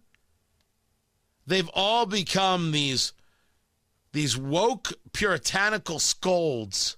They've 1.47 1.69
all 1.75 2.07
become 2.07 2.73
these 2.73 3.13
these 4.13 4.39
woke 4.39 4.95
puritanical 5.13 5.99
scolds 5.99 6.97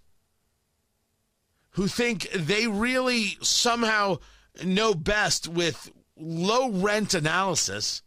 who 1.70 1.88
think 1.88 2.30
they 2.30 2.68
really 2.68 3.38
somehow 3.42 4.18
know 4.64 4.94
best 4.94 5.48
with 5.48 5.90
low 6.16 6.70
rent 6.70 7.12
analysis 7.12 8.02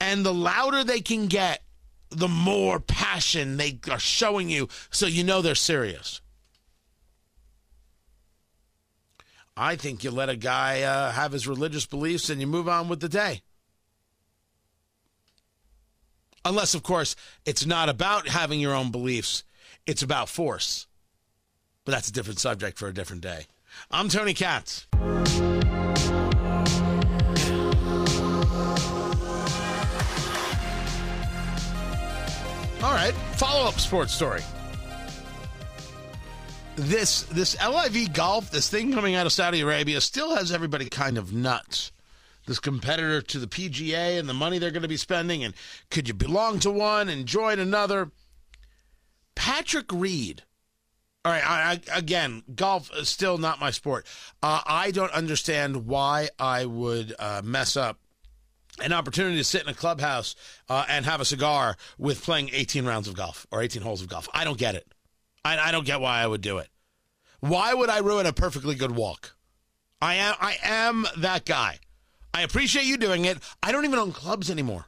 and 0.00 0.26
the 0.26 0.34
louder 0.34 0.82
they 0.82 1.00
can 1.00 1.28
get, 1.28 1.62
the 2.10 2.26
more 2.26 2.80
passion 2.80 3.58
they 3.58 3.78
are 3.88 4.00
showing 4.00 4.48
you 4.48 4.68
so 4.90 5.06
you 5.06 5.22
know 5.22 5.40
they're 5.40 5.54
serious. 5.54 6.20
I 9.60 9.74
think 9.74 10.04
you 10.04 10.12
let 10.12 10.28
a 10.28 10.36
guy 10.36 10.82
uh, 10.82 11.10
have 11.10 11.32
his 11.32 11.48
religious 11.48 11.84
beliefs 11.84 12.30
and 12.30 12.40
you 12.40 12.46
move 12.46 12.68
on 12.68 12.88
with 12.88 13.00
the 13.00 13.08
day. 13.08 13.42
Unless, 16.44 16.74
of 16.74 16.84
course, 16.84 17.16
it's 17.44 17.66
not 17.66 17.88
about 17.88 18.28
having 18.28 18.60
your 18.60 18.72
own 18.72 18.92
beliefs, 18.92 19.42
it's 19.84 20.02
about 20.02 20.28
force. 20.28 20.86
But 21.84 21.90
that's 21.90 22.08
a 22.08 22.12
different 22.12 22.38
subject 22.38 22.78
for 22.78 22.86
a 22.86 22.94
different 22.94 23.22
day. 23.22 23.46
I'm 23.90 24.08
Tony 24.08 24.32
Katz. 24.32 24.86
All 32.80 32.94
right, 32.94 33.14
follow 33.34 33.68
up 33.68 33.80
sports 33.80 34.14
story. 34.14 34.42
This 36.78 37.22
this 37.22 37.56
LIV 37.60 38.12
golf, 38.12 38.52
this 38.52 38.70
thing 38.70 38.92
coming 38.92 39.16
out 39.16 39.26
of 39.26 39.32
Saudi 39.32 39.62
Arabia, 39.62 40.00
still 40.00 40.36
has 40.36 40.52
everybody 40.52 40.88
kind 40.88 41.18
of 41.18 41.32
nuts. 41.32 41.90
This 42.46 42.60
competitor 42.60 43.20
to 43.20 43.38
the 43.40 43.48
PGA 43.48 44.16
and 44.16 44.28
the 44.28 44.34
money 44.34 44.58
they're 44.58 44.70
going 44.70 44.82
to 44.82 44.88
be 44.88 44.96
spending, 44.96 45.42
and 45.42 45.54
could 45.90 46.06
you 46.06 46.14
belong 46.14 46.60
to 46.60 46.70
one 46.70 47.08
and 47.08 47.26
join 47.26 47.58
another? 47.58 48.12
Patrick 49.34 49.92
Reed. 49.92 50.44
All 51.24 51.32
right, 51.32 51.44
I, 51.44 51.72
I, 51.72 51.98
again, 51.98 52.44
golf 52.54 52.90
is 52.94 53.08
still 53.08 53.38
not 53.38 53.58
my 53.58 53.72
sport. 53.72 54.06
Uh, 54.40 54.60
I 54.64 54.92
don't 54.92 55.12
understand 55.12 55.86
why 55.86 56.28
I 56.38 56.64
would 56.64 57.12
uh, 57.18 57.42
mess 57.44 57.76
up 57.76 57.98
an 58.80 58.92
opportunity 58.92 59.36
to 59.36 59.44
sit 59.44 59.62
in 59.62 59.68
a 59.68 59.74
clubhouse 59.74 60.36
uh, 60.68 60.84
and 60.88 61.04
have 61.04 61.20
a 61.20 61.24
cigar 61.24 61.76
with 61.98 62.22
playing 62.22 62.50
18 62.52 62.86
rounds 62.86 63.08
of 63.08 63.16
golf 63.16 63.48
or 63.50 63.62
18 63.62 63.82
holes 63.82 64.00
of 64.00 64.08
golf. 64.08 64.28
I 64.32 64.44
don't 64.44 64.58
get 64.58 64.76
it. 64.76 64.86
I, 65.44 65.58
I 65.58 65.72
don't 65.72 65.86
get 65.86 66.00
why 66.00 66.20
I 66.20 66.26
would 66.26 66.40
do 66.40 66.58
it. 66.58 66.68
Why 67.40 67.72
would 67.72 67.90
I 67.90 67.98
ruin 67.98 68.26
a 68.26 68.32
perfectly 68.32 68.74
good 68.74 68.94
walk? 68.94 69.36
I 70.00 70.14
am 70.16 70.34
I 70.40 70.56
am 70.62 71.06
that 71.18 71.44
guy. 71.44 71.78
I 72.34 72.42
appreciate 72.42 72.84
you 72.84 72.96
doing 72.96 73.24
it. 73.24 73.38
I 73.62 73.72
don't 73.72 73.84
even 73.84 73.98
own 73.98 74.12
clubs 74.12 74.50
anymore. 74.50 74.86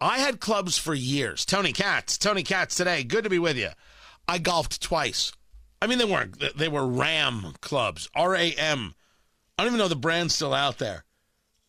I 0.00 0.18
had 0.18 0.40
clubs 0.40 0.78
for 0.78 0.94
years. 0.94 1.44
Tony 1.44 1.72
Katz, 1.72 2.18
Tony 2.18 2.42
Katz 2.42 2.74
today. 2.74 3.04
Good 3.04 3.24
to 3.24 3.30
be 3.30 3.38
with 3.38 3.56
you. 3.56 3.68
I 4.26 4.38
golfed 4.38 4.80
twice. 4.82 5.32
I 5.80 5.86
mean, 5.86 5.98
they 5.98 6.04
weren't. 6.04 6.42
They 6.56 6.68
were 6.68 6.86
Ram 6.86 7.54
clubs. 7.60 8.08
R 8.14 8.34
A 8.34 8.52
M. 8.52 8.94
I 9.58 9.62
don't 9.62 9.72
even 9.72 9.78
know 9.78 9.88
the 9.88 9.96
brand's 9.96 10.34
still 10.34 10.54
out 10.54 10.78
there. 10.78 11.04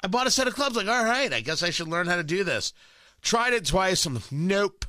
I 0.03 0.07
bought 0.07 0.27
a 0.27 0.31
set 0.31 0.47
of 0.47 0.55
clubs. 0.55 0.75
Like, 0.75 0.87
all 0.87 1.03
right, 1.03 1.31
I 1.31 1.41
guess 1.41 1.63
I 1.63 1.69
should 1.69 1.87
learn 1.87 2.07
how 2.07 2.15
to 2.15 2.23
do 2.23 2.43
this. 2.43 2.73
Tried 3.21 3.53
it 3.53 3.65
twice. 3.65 4.05
I'm 4.05 4.19
nope. 4.31 4.85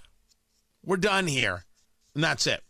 We're 0.84 0.96
done 0.96 1.26
here. 1.26 1.64
And 2.14 2.22
that's 2.22 2.46
it. 2.46 2.62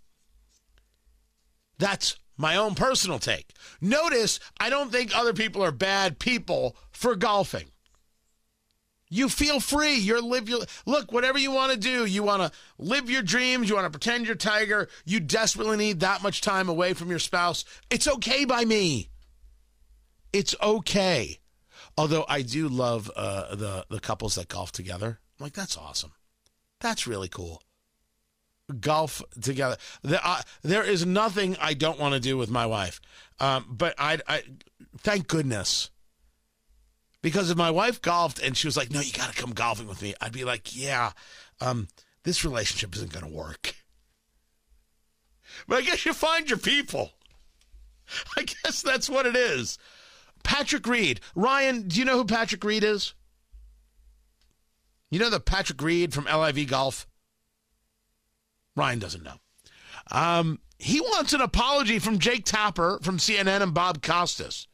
That's 1.78 2.16
my 2.36 2.56
own 2.56 2.74
personal 2.74 3.18
take. 3.18 3.50
Notice 3.80 4.40
I 4.58 4.70
don't 4.70 4.90
think 4.90 5.16
other 5.16 5.32
people 5.32 5.62
are 5.62 5.72
bad 5.72 6.18
people 6.18 6.76
for 6.92 7.14
golfing. 7.14 7.66
You 9.10 9.28
feel 9.28 9.60
free. 9.60 9.94
You're 9.94 10.20
live 10.20 10.48
your 10.48 10.60
look, 10.86 11.12
whatever 11.12 11.38
you 11.38 11.52
want 11.52 11.72
to 11.72 11.78
do. 11.78 12.04
You 12.04 12.22
want 12.22 12.42
to 12.42 12.58
live 12.78 13.08
your 13.08 13.22
dreams, 13.22 13.68
you 13.68 13.76
want 13.76 13.84
to 13.84 13.90
pretend 13.90 14.26
you're 14.26 14.34
tiger, 14.34 14.88
you 15.04 15.20
desperately 15.20 15.76
need 15.76 16.00
that 16.00 16.22
much 16.22 16.40
time 16.40 16.68
away 16.68 16.94
from 16.94 17.10
your 17.10 17.18
spouse. 17.18 17.64
It's 17.90 18.08
okay 18.08 18.44
by 18.44 18.64
me. 18.64 19.10
It's 20.32 20.54
okay. 20.60 21.38
Although 21.96 22.24
I 22.28 22.42
do 22.42 22.66
love 22.66 23.08
uh, 23.14 23.54
the 23.54 23.86
the 23.88 24.00
couples 24.00 24.34
that 24.34 24.48
golf 24.48 24.72
together. 24.72 25.20
I'm 25.38 25.44
like 25.44 25.52
that's 25.52 25.76
awesome. 25.76 26.12
That's 26.80 27.06
really 27.06 27.28
cool. 27.28 27.62
Golf 28.80 29.23
together. 29.40 29.76
There, 30.02 30.21
uh, 30.23 30.42
there 30.62 30.83
is 30.83 31.04
nothing 31.04 31.56
I 31.61 31.75
don't 31.75 31.99
want 31.99 32.14
to 32.14 32.21
do 32.21 32.37
with 32.37 32.50
my 32.50 32.66
wife. 32.66 33.00
Um, 33.38 33.66
but 33.68 33.94
I, 33.99 34.18
I, 34.26 34.42
thank 34.99 35.28
goodness. 35.28 35.90
Because 37.21 37.50
if 37.50 37.56
my 37.56 37.71
wife 37.71 38.02
golfed 38.02 38.38
and 38.38 38.56
she 38.56 38.66
was 38.66 38.76
like, 38.76 38.90
"No, 38.90 39.00
you 39.00 39.12
got 39.12 39.33
to 39.33 39.40
come 39.40 39.52
golfing 39.52 39.88
with 39.88 40.02
me," 40.02 40.14
I'd 40.21 40.33
be 40.33 40.44
like, 40.44 40.76
"Yeah, 40.76 41.12
um, 41.61 41.88
this 42.23 42.44
relationship 42.44 42.94
isn't 42.94 43.12
going 43.12 43.25
to 43.25 43.33
work." 43.33 43.75
But 45.66 45.78
I 45.78 45.83
guess 45.83 46.04
you 46.04 46.12
find 46.12 46.49
your 46.49 46.59
people. 46.59 47.12
I 48.37 48.42
guess 48.42 48.83
that's 48.83 49.09
what 49.09 49.26
it 49.26 49.37
is. 49.37 49.78
Patrick 50.42 50.87
Reed. 50.87 51.21
Ryan, 51.35 51.88
do 51.88 51.99
you 51.99 52.04
know 52.04 52.18
who 52.18 52.25
Patrick 52.25 52.62
Reed 52.62 52.85
is? 52.85 53.14
You 55.11 55.18
know 55.18 55.30
the 55.30 55.40
Patrick 55.40 55.80
Reed 55.80 56.12
from 56.12 56.26
LIV 56.26 56.68
Golf? 56.68 57.06
Ryan 58.76 58.99
doesn't 58.99 59.23
know. 59.23 59.37
Um, 60.11 60.61
he 60.78 61.00
wants 61.00 61.33
an 61.33 61.40
apology 61.40 61.99
from 61.99 62.19
Jake 62.19 62.45
Tapper 62.45 62.99
from 63.02 63.19
CNN 63.19 63.62
and 63.62 63.75
Bob 63.75 64.02
Costas. 64.02 64.69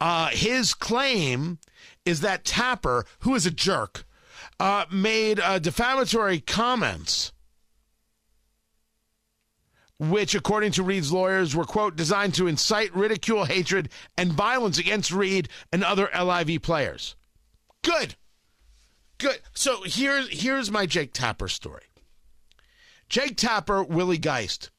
Uh, 0.00 0.28
his 0.28 0.74
claim 0.74 1.58
is 2.04 2.20
that 2.20 2.44
Tapper, 2.44 3.06
who 3.20 3.34
is 3.34 3.46
a 3.46 3.50
jerk, 3.50 4.04
uh, 4.60 4.84
made 4.92 5.40
uh, 5.40 5.58
defamatory 5.58 6.40
comments, 6.40 7.32
which, 9.98 10.34
according 10.34 10.72
to 10.72 10.82
Reed's 10.82 11.12
lawyers, 11.12 11.56
were, 11.56 11.64
quote, 11.64 11.96
designed 11.96 12.34
to 12.34 12.46
incite 12.46 12.94
ridicule, 12.94 13.44
hatred, 13.44 13.88
and 14.18 14.32
violence 14.32 14.78
against 14.78 15.10
Reed 15.10 15.48
and 15.72 15.82
other 15.82 16.10
LIV 16.14 16.60
players. 16.60 17.16
Good. 17.82 18.16
Good. 19.18 19.40
So 19.54 19.82
here's 19.84 20.28
here's 20.28 20.70
my 20.70 20.86
Jake 20.86 21.12
Tapper 21.12 21.48
story. 21.48 21.84
Jake 23.08 23.36
Tapper, 23.36 23.82
Willie 23.82 24.18
Geist, 24.18 24.70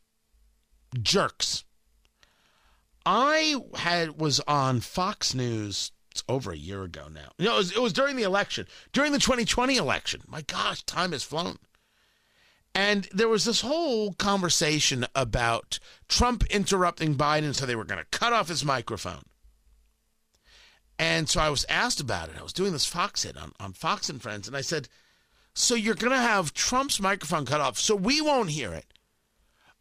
jerks. 1.02 1.64
I 3.06 3.56
had 3.76 4.20
was 4.20 4.42
on 4.42 4.82
Fox 4.82 5.34
News 5.34 5.92
it's 6.18 6.24
over 6.28 6.52
a 6.52 6.58
year 6.58 6.82
ago 6.82 7.04
now. 7.14 7.30
Know, 7.38 7.54
it 7.54 7.58
was, 7.58 7.72
it 7.74 7.82
was 7.82 7.94
during 7.94 8.16
the 8.16 8.24
election, 8.24 8.66
during 8.92 9.12
the 9.12 9.20
2020 9.20 9.78
election. 9.78 10.22
My 10.28 10.42
gosh, 10.42 10.82
time 10.82 11.12
has 11.12 11.22
flown. 11.22 11.60
And 12.74 13.08
there 13.14 13.30
was 13.30 13.46
this 13.46 13.62
whole 13.62 14.14
conversation 14.14 15.06
about 15.14 15.78
Trump 16.10 16.44
interrupting 16.48 17.14
Biden, 17.14 17.54
so 17.54 17.68
they 17.68 17.76
were 17.76 17.84
going 17.84 18.04
to 18.04 18.18
cut 18.18 18.34
off 18.34 18.48
his 18.48 18.66
microphone. 18.66 19.26
And 21.00 21.30
so 21.30 21.40
I 21.40 21.50
was 21.50 21.66
asked 21.70 22.00
about 22.00 22.30
it. 22.30 22.36
I 22.40 22.44
was 22.44 22.54
doing 22.54 22.72
this 22.72 22.86
Fox 22.86 23.24
hit 23.24 23.38
on, 23.38 23.52
on 23.60 23.74
Fox 23.74 24.10
and 24.10 24.22
Friends, 24.22 24.48
and 24.48 24.58
I 24.58 24.62
said, 24.62 24.88
So 25.54 25.76
you're 25.76 25.96
going 25.96 26.12
to 26.12 26.18
have 26.18 26.54
Trump's 26.54 27.00
microphone 27.00 27.46
cut 27.46 27.62
off, 27.62 27.78
so 27.78 27.96
we 27.96 28.20
won't 28.22 28.50
hear 28.50 28.74
it. 28.74 28.86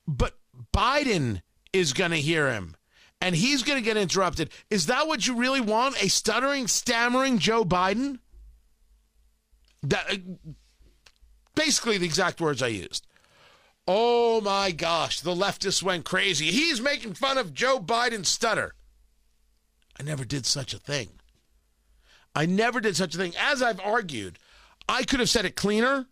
But 0.07 0.39
Biden 0.75 1.43
is 1.73 1.93
going 1.93 2.11
to 2.13 2.17
hear 2.17 2.51
him 2.51 2.77
and 3.21 3.35
he's 3.35 3.63
going 3.63 3.79
to 3.79 3.85
get 3.85 3.97
interrupted. 3.97 4.51
Is 4.71 4.87
that 4.87 5.07
what 5.07 5.27
you 5.27 5.35
really 5.37 5.61
want? 5.61 6.03
A 6.03 6.09
stuttering, 6.09 6.67
stammering 6.67 7.39
Joe 7.39 7.65
Biden? 7.65 8.19
That 9.83 10.11
uh, 10.11 10.17
basically 11.55 11.99
the 11.99 12.07
exact 12.07 12.41
words 12.41 12.63
I 12.63 12.69
used. 12.69 13.07
Oh 13.89 14.41
my 14.41 14.73
gosh, 14.73 15.21
the 15.21 15.35
leftists 15.35 15.83
went 15.83 16.05
crazy. 16.05 16.47
He's 16.47 16.81
making 16.81 17.15
fun 17.15 17.39
of 17.39 17.55
Joe 17.55 17.79
Biden's 17.79 18.29
stutter. 18.29 18.75
I 19.99 20.03
never 20.03 20.25
did 20.25 20.47
such 20.47 20.75
a 20.75 20.79
thing. 20.79 21.09
I 22.35 22.47
never 22.47 22.81
did 22.81 22.97
such 22.97 23.15
a 23.15 23.19
thing. 23.19 23.35
As 23.39 23.63
I've 23.63 23.81
argued, 23.81 24.39
I 24.89 25.05
could 25.05 25.21
have 25.21 25.31
said 25.31 25.45
it 25.45 25.57
cleaner, 25.57 26.07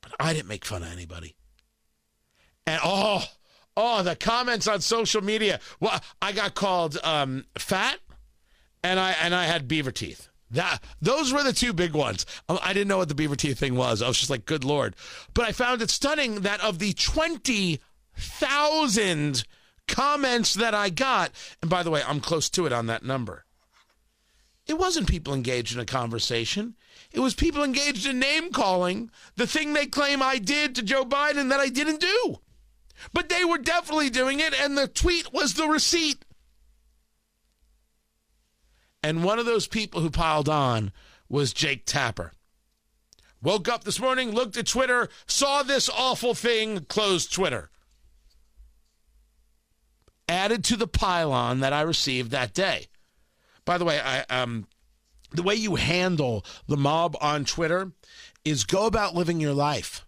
but 0.00 0.12
I 0.18 0.32
didn't 0.32 0.48
make 0.48 0.64
fun 0.64 0.82
of 0.82 0.90
anybody. 0.90 1.36
And 2.66 2.80
oh, 2.82 3.24
Oh, 3.76 4.02
the 4.02 4.16
comments 4.16 4.66
on 4.66 4.80
social 4.80 5.22
media. 5.22 5.60
Well, 5.78 6.00
I 6.20 6.32
got 6.32 6.54
called 6.54 6.98
um, 7.02 7.46
fat, 7.56 7.98
and 8.82 8.98
I 8.98 9.12
and 9.12 9.34
I 9.34 9.44
had 9.44 9.68
beaver 9.68 9.92
teeth. 9.92 10.28
That 10.50 10.80
those 11.00 11.32
were 11.32 11.42
the 11.44 11.52
two 11.52 11.72
big 11.72 11.94
ones. 11.94 12.26
Um, 12.48 12.58
I 12.62 12.72
didn't 12.72 12.88
know 12.88 12.98
what 12.98 13.08
the 13.08 13.14
beaver 13.14 13.36
teeth 13.36 13.58
thing 13.58 13.76
was. 13.76 14.02
I 14.02 14.08
was 14.08 14.18
just 14.18 14.30
like, 14.30 14.44
good 14.44 14.64
lord. 14.64 14.96
But 15.32 15.46
I 15.46 15.52
found 15.52 15.80
it 15.82 15.90
stunning 15.90 16.42
that 16.42 16.60
of 16.60 16.78
the 16.78 16.92
twenty 16.92 17.80
thousand 18.16 19.44
comments 19.90 20.54
that 20.54 20.74
I 20.74 20.88
got, 20.88 21.32
and 21.60 21.70
by 21.70 21.82
the 21.82 21.90
way, 21.90 22.02
I'm 22.06 22.20
close 22.20 22.48
to 22.50 22.66
it 22.66 22.72
on 22.72 22.86
that 22.86 23.04
number. 23.04 23.44
It 24.66 24.78
wasn't 24.78 25.08
people 25.08 25.34
engaged 25.34 25.74
in 25.74 25.80
a 25.80 25.84
conversation. 25.84 26.76
It 27.12 27.20
was 27.20 27.34
people 27.34 27.64
engaged 27.64 28.06
in 28.06 28.20
name 28.20 28.52
calling 28.52 29.10
the 29.34 29.46
thing 29.46 29.72
they 29.72 29.86
claim 29.86 30.22
I 30.22 30.38
did 30.38 30.74
to 30.76 30.82
Joe 30.82 31.04
Biden 31.04 31.48
that 31.48 31.60
I 31.60 31.68
didn't 31.68 32.00
do. 32.00 32.38
But 33.12 33.28
they 33.28 33.44
were 33.44 33.58
definitely 33.58 34.10
doing 34.10 34.40
it, 34.40 34.54
and 34.54 34.78
the 34.78 34.86
tweet 34.86 35.32
was 35.32 35.54
the 35.54 35.66
receipt. 35.66 36.24
And 39.02 39.24
one 39.24 39.38
of 39.38 39.46
those 39.46 39.66
people 39.66 40.02
who 40.02 40.10
piled 40.10 40.48
on 40.48 40.92
was 41.28 41.52
Jake 41.52 41.84
Tapper. 41.86 42.32
Woke 43.42 43.68
up 43.68 43.84
this 43.84 43.98
morning, 43.98 44.32
looked 44.32 44.58
at 44.58 44.66
Twitter, 44.66 45.08
saw 45.26 45.62
this 45.62 45.88
awful 45.88 46.34
thing, 46.34 46.84
closed 46.84 47.32
Twitter. 47.32 47.70
Added 50.30 50.62
to 50.66 50.76
the 50.76 50.86
pile-on 50.86 51.58
that 51.58 51.72
I 51.72 51.80
received 51.80 52.30
that 52.30 52.54
day. 52.54 52.86
By 53.64 53.78
the 53.78 53.84
way, 53.84 54.00
I 54.00 54.20
um 54.30 54.68
the 55.32 55.42
way 55.42 55.56
you 55.56 55.74
handle 55.74 56.44
the 56.68 56.76
mob 56.76 57.16
on 57.20 57.44
Twitter 57.44 57.90
is 58.44 58.62
go 58.62 58.86
about 58.86 59.16
living 59.16 59.40
your 59.40 59.54
life. 59.54 60.06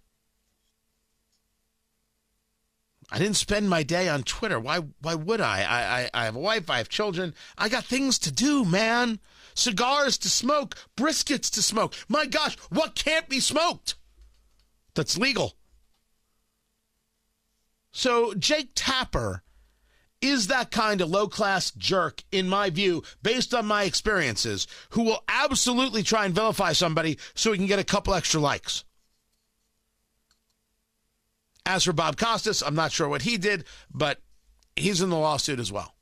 I 3.11 3.19
didn't 3.19 3.35
spend 3.35 3.69
my 3.69 3.83
day 3.83 4.09
on 4.09 4.23
Twitter. 4.23 4.61
Why? 4.61 4.79
Why 5.01 5.17
would 5.17 5.41
I? 5.41 5.63
I, 5.63 6.03
I? 6.03 6.11
I 6.15 6.25
have 6.27 6.37
a 6.37 6.39
wife. 6.39 6.71
I 6.71 6.79
have 6.79 6.89
children. 6.89 7.35
I 7.59 7.69
got 7.69 7.85
things 7.85 8.17
to 8.21 8.31
do, 8.31 8.65
man. 8.65 9.19
Cigars 9.55 10.19
to 10.19 10.31
smoke, 10.31 10.77
briskets 10.97 11.51
to 11.51 11.63
smoke. 11.63 11.95
My 12.09 12.27
gosh, 12.27 12.57
what 12.71 12.95
can't 12.95 13.29
be 13.29 13.41
smoked? 13.41 13.97
That's 14.95 15.19
legal. 15.19 15.57
So 17.91 18.35
Jake 18.35 18.71
Tapper 18.77 19.43
is 20.23 20.47
that 20.47 20.71
kind 20.71 21.01
of 21.01 21.11
low 21.11 21.27
class 21.27 21.73
jerk, 21.73 22.23
in 22.31 22.49
my 22.49 22.71
view, 22.71 23.03
based 23.23 23.53
on 23.53 23.67
my 23.67 23.83
experiences, 23.83 24.67
who 24.91 25.03
will 25.03 25.23
absolutely 25.29 26.03
try 26.03 26.25
and 26.25 26.35
vilify 26.35 26.73
somebody 26.73 27.19
so 27.35 27.53
he 27.53 27.59
can 27.59 27.67
get 27.67 27.81
a 27.81 27.85
couple 27.85 28.15
extra 28.15 28.41
likes. 28.41 28.85
As 31.67 31.85
for 31.85 31.93
Bob 31.93 32.17
Costas, 32.17 32.63
I'm 32.63 32.75
not 32.75 32.93
sure 32.93 33.09
what 33.09 33.23
he 33.23 33.37
did, 33.37 33.65
but 33.93 34.21
he's 34.77 35.03
in 35.03 35.11
the 35.11 35.17
lawsuit 35.17 35.61
as 35.61 35.71
well. 35.71 35.95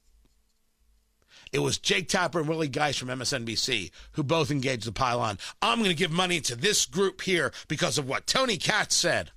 It 1.53 1.59
was 1.59 1.79
Jake 1.79 2.09
Tapper 2.09 2.39
and 2.39 2.49
Willie 2.49 2.69
Geist 2.69 3.01
from 3.01 3.09
MSNBC 3.09 3.91
who 4.13 4.23
both 4.23 4.51
engaged 4.51 4.87
the 4.87 4.93
pile-on. 4.93 5.39
I'm 5.61 5.79
going 5.79 5.91
to 5.91 5.97
give 5.97 6.13
money 6.13 6.41
to 6.43 6.55
this 6.55 6.87
group 6.87 7.23
here 7.23 7.53
because 7.67 7.99
of 7.99 8.09
what 8.09 8.27
Tony 8.27 8.57
Katz 8.57 8.95
said. 8.95 9.33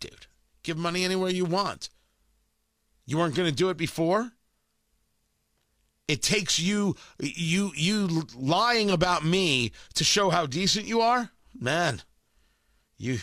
Dude, 0.00 0.26
give 0.64 0.76
money 0.76 1.04
anywhere 1.04 1.30
you 1.30 1.44
want. 1.44 1.90
You 3.06 3.18
weren't 3.18 3.34
going 3.34 3.48
to 3.48 3.54
do 3.54 3.70
it 3.70 3.76
before? 3.76 4.32
It 6.08 6.22
takes 6.22 6.58
you 6.58 6.96
you 7.20 7.72
you 7.74 8.26
lying 8.36 8.90
about 8.90 9.24
me 9.24 9.72
to 9.94 10.04
show 10.04 10.30
how 10.30 10.46
decent 10.46 10.86
you 10.86 11.00
are? 11.00 11.30
Man, 11.58 12.02
you 12.98 13.18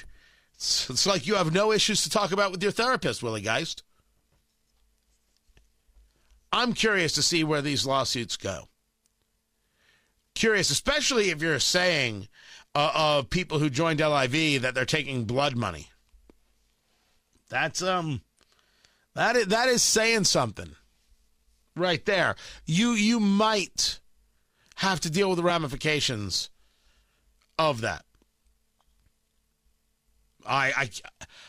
it's, 0.55 1.05
like 1.05 1.25
you 1.25 1.35
have 1.35 1.53
no 1.53 1.71
issues 1.71 2.03
to 2.03 2.09
talk 2.09 2.31
about 2.33 2.51
with 2.51 2.61
your 2.61 2.71
therapist, 2.71 3.23
Willie 3.23 3.41
Geist. 3.41 3.83
I'm 6.51 6.73
curious 6.73 7.13
to 7.13 7.21
see 7.21 7.43
where 7.43 7.61
these 7.61 7.85
lawsuits 7.85 8.35
go. 8.35 8.67
Curious, 10.35 10.69
especially 10.69 11.29
if 11.29 11.41
you're 11.41 11.59
saying 11.59 12.27
uh, 12.75 12.91
of 12.93 13.29
people 13.29 13.59
who 13.59 13.69
joined 13.69 13.99
LIV 13.99 14.61
that 14.61 14.73
they're 14.73 14.83
taking 14.83 15.25
blood 15.25 15.55
money. 15.55 15.89
That's 17.49 17.81
um, 17.81 18.21
that 19.15 19.35
is 19.35 19.47
that 19.47 19.67
is 19.69 19.83
saying 19.83 20.25
something, 20.25 20.75
right 21.75 22.05
there. 22.05 22.35
You 22.65 22.91
you 22.91 23.19
might 23.19 23.99
have 24.75 24.99
to 25.01 25.09
deal 25.09 25.29
with 25.29 25.37
the 25.37 25.43
ramifications 25.43 26.49
of 27.57 27.81
that. 27.81 28.05
I, 30.45 30.73
I 30.75 30.89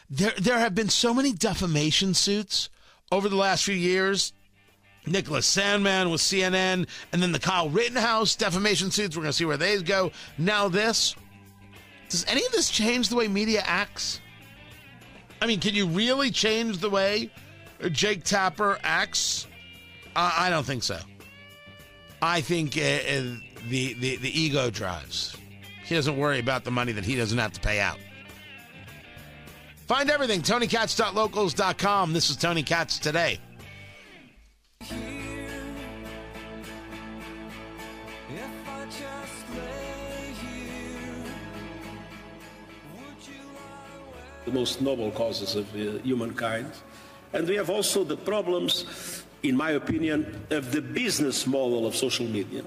there 0.08 0.32
there 0.38 0.58
have 0.58 0.74
been 0.74 0.88
so 0.88 1.14
many 1.14 1.32
defamation 1.32 2.14
suits 2.14 2.68
over 3.12 3.28
the 3.28 3.36
last 3.36 3.64
few 3.64 3.74
years. 3.74 4.32
Nicholas 5.06 5.56
Sandmann 5.56 6.10
with 6.10 6.20
CNN, 6.20 6.86
and 7.12 7.22
then 7.22 7.32
the 7.32 7.38
Kyle 7.38 7.70
Rittenhouse 7.70 8.36
defamation 8.36 8.90
suits. 8.90 9.16
We're 9.16 9.22
going 9.22 9.32
to 9.32 9.36
see 9.36 9.46
where 9.46 9.56
they 9.56 9.80
go. 9.82 10.12
Now 10.36 10.68
this. 10.68 11.14
Does 12.10 12.24
any 12.26 12.44
of 12.44 12.52
this 12.52 12.70
change 12.70 13.08
the 13.08 13.16
way 13.16 13.28
media 13.28 13.62
acts? 13.64 14.20
I 15.40 15.46
mean, 15.46 15.60
can 15.60 15.74
you 15.74 15.86
really 15.86 16.30
change 16.30 16.78
the 16.78 16.90
way 16.90 17.30
Jake 17.88 18.24
Tapper 18.24 18.78
acts? 18.82 19.46
I 20.14 20.50
don't 20.50 20.66
think 20.66 20.82
so. 20.82 20.98
I 22.20 22.40
think 22.40 22.76
uh, 22.76 22.80
uh, 22.80 23.22
the, 23.68 23.94
the 23.94 24.16
the 24.16 24.40
ego 24.40 24.70
drives. 24.70 25.36
He 25.84 25.94
doesn't 25.94 26.16
worry 26.16 26.38
about 26.38 26.64
the 26.64 26.70
money 26.70 26.92
that 26.92 27.04
he 27.04 27.16
doesn't 27.16 27.38
have 27.38 27.52
to 27.52 27.60
pay 27.60 27.80
out. 27.80 27.98
Find 29.86 30.08
everything, 30.10 30.42
TonyKatz.locals.com. 30.42 32.12
This 32.12 32.30
is 32.30 32.36
Tony 32.36 32.62
Katz 32.62 32.98
today. 32.98 33.40
The 44.44 44.52
most 44.52 44.80
noble 44.80 45.10
causes 45.10 45.56
of 45.56 45.72
uh, 45.74 45.98
humankind. 46.02 46.72
And 47.32 47.48
we 47.48 47.56
have 47.56 47.70
also 47.70 48.04
the 48.04 48.16
problems 48.16 48.84
in 49.42 49.56
my 49.56 49.70
opinion, 49.70 50.44
of 50.50 50.72
the 50.72 50.82
business 50.82 51.46
model 51.46 51.86
of 51.86 51.96
social 51.96 52.26
media, 52.26 52.62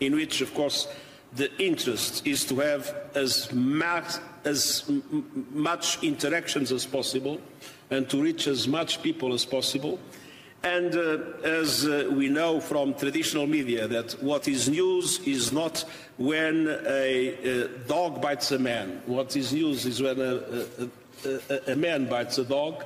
in 0.00 0.14
which, 0.14 0.40
of 0.40 0.52
course, 0.54 0.88
the 1.36 1.50
interest 1.62 2.26
is 2.26 2.44
to 2.44 2.56
have 2.56 2.94
as, 3.14 3.52
max, 3.52 4.20
as 4.44 4.90
much 5.52 6.02
interactions 6.02 6.72
as 6.72 6.84
possible 6.84 7.40
and 7.90 8.08
to 8.10 8.20
reach 8.20 8.46
as 8.46 8.66
much 8.66 9.02
people 9.02 9.32
as 9.32 9.44
possible. 9.44 9.98
And 10.62 10.94
uh, 10.94 11.18
as 11.42 11.86
uh, 11.86 12.10
we 12.12 12.28
know 12.28 12.60
from 12.60 12.92
traditional 12.94 13.46
media, 13.46 13.88
that 13.88 14.12
what 14.22 14.46
is 14.46 14.68
news 14.68 15.20
is 15.20 15.52
not 15.52 15.84
when 16.18 16.68
a, 16.68 17.62
a 17.64 17.68
dog 17.88 18.20
bites 18.20 18.50
a 18.52 18.58
man. 18.58 19.00
What 19.06 19.36
is 19.36 19.54
news 19.54 19.86
is 19.86 20.02
when 20.02 20.20
a, 20.20 20.42
a, 21.24 21.72
a 21.72 21.76
man 21.76 22.06
bites 22.06 22.36
a 22.36 22.44
dog. 22.44 22.84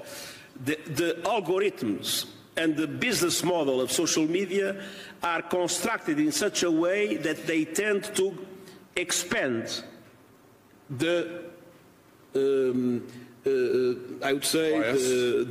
The, 0.62 0.78
the 0.86 1.20
algorithms 1.24 2.26
and 2.56 2.76
the 2.76 2.86
business 2.86 3.42
model 3.42 3.80
of 3.80 3.90
social 3.90 4.26
media 4.26 4.80
are 5.22 5.42
constructed 5.42 6.18
in 6.20 6.30
such 6.32 6.62
a 6.62 6.70
way 6.70 7.16
that 7.16 7.46
they 7.46 7.64
tend 7.64 8.04
to 8.14 8.46
expand 8.94 9.82
the, 10.90 11.44
um, 12.34 13.06
uh, 13.44 14.24
I 14.26 14.32
would 14.32 14.44
say, 14.44 14.78
the, 14.92 15.44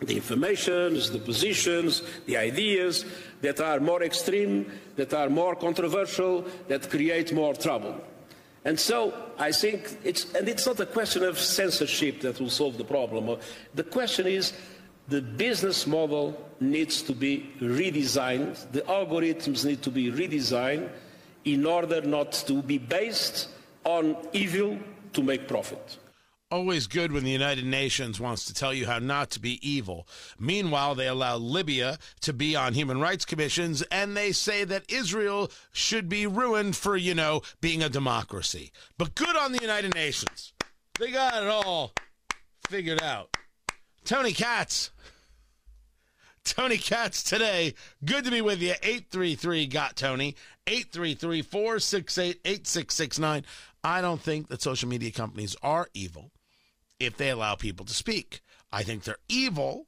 the, 0.00 0.06
the 0.06 0.16
informations, 0.16 1.10
the 1.10 1.18
positions, 1.18 2.02
the 2.26 2.36
ideas 2.36 3.04
that 3.42 3.60
are 3.60 3.80
more 3.80 4.02
extreme, 4.02 4.72
that 4.96 5.12
are 5.12 5.28
more 5.28 5.54
controversial, 5.54 6.46
that 6.68 6.88
create 6.88 7.32
more 7.32 7.54
trouble. 7.54 8.00
And 8.64 8.78
so 8.78 9.12
I 9.38 9.50
think 9.50 9.98
it's, 10.04 10.32
and 10.34 10.48
it's 10.48 10.66
not 10.66 10.78
a 10.78 10.86
question 10.86 11.24
of 11.24 11.38
censorship 11.38 12.20
that 12.20 12.40
will 12.40 12.50
solve 12.50 12.78
the 12.78 12.84
problem. 12.84 13.38
The 13.74 13.82
question 13.82 14.26
is 14.26 14.52
the 15.08 15.20
business 15.20 15.86
model 15.86 16.48
needs 16.60 17.02
to 17.02 17.12
be 17.12 17.50
redesigned, 17.60 18.70
the 18.70 18.82
algorithms 18.82 19.64
need 19.64 19.82
to 19.82 19.90
be 19.90 20.12
redesigned 20.12 20.88
in 21.44 21.66
order 21.66 22.00
not 22.02 22.32
to 22.46 22.62
be 22.62 22.78
based 22.78 23.48
on 23.84 24.16
evil 24.32 24.78
to 25.12 25.22
make 25.22 25.48
profit. 25.48 25.98
Always 26.52 26.86
good 26.86 27.12
when 27.12 27.24
the 27.24 27.30
United 27.30 27.64
Nations 27.64 28.20
wants 28.20 28.44
to 28.44 28.52
tell 28.52 28.74
you 28.74 28.84
how 28.84 28.98
not 28.98 29.30
to 29.30 29.40
be 29.40 29.58
evil. 29.66 30.06
Meanwhile, 30.38 30.94
they 30.94 31.08
allow 31.08 31.38
Libya 31.38 31.96
to 32.20 32.34
be 32.34 32.54
on 32.54 32.74
human 32.74 33.00
rights 33.00 33.24
commissions 33.24 33.80
and 33.90 34.14
they 34.14 34.32
say 34.32 34.62
that 34.64 34.92
Israel 34.92 35.50
should 35.72 36.10
be 36.10 36.26
ruined 36.26 36.76
for, 36.76 36.94
you 36.94 37.14
know, 37.14 37.40
being 37.62 37.82
a 37.82 37.88
democracy. 37.88 38.70
But 38.98 39.14
good 39.14 39.34
on 39.34 39.52
the 39.52 39.62
United 39.62 39.94
Nations. 39.94 40.52
They 41.00 41.10
got 41.10 41.42
it 41.42 41.48
all 41.48 41.94
figured 42.68 43.02
out. 43.02 43.34
Tony 44.04 44.32
Katz. 44.32 44.90
Tony 46.44 46.76
Katz 46.76 47.22
today. 47.22 47.72
Good 48.04 48.26
to 48.26 48.30
be 48.30 48.42
with 48.42 48.60
you. 48.60 48.74
833 48.82 49.68
got 49.68 49.96
Tony. 49.96 50.36
833 50.66 51.40
468 51.40 52.40
8669. 52.44 53.46
I 53.82 54.02
don't 54.02 54.20
think 54.20 54.48
that 54.48 54.60
social 54.60 54.90
media 54.90 55.10
companies 55.10 55.56
are 55.62 55.88
evil 55.94 56.30
if 57.04 57.16
they 57.16 57.30
allow 57.30 57.54
people 57.54 57.86
to 57.86 57.94
speak. 57.94 58.40
I 58.72 58.82
think 58.82 59.04
they're 59.04 59.16
evil 59.28 59.86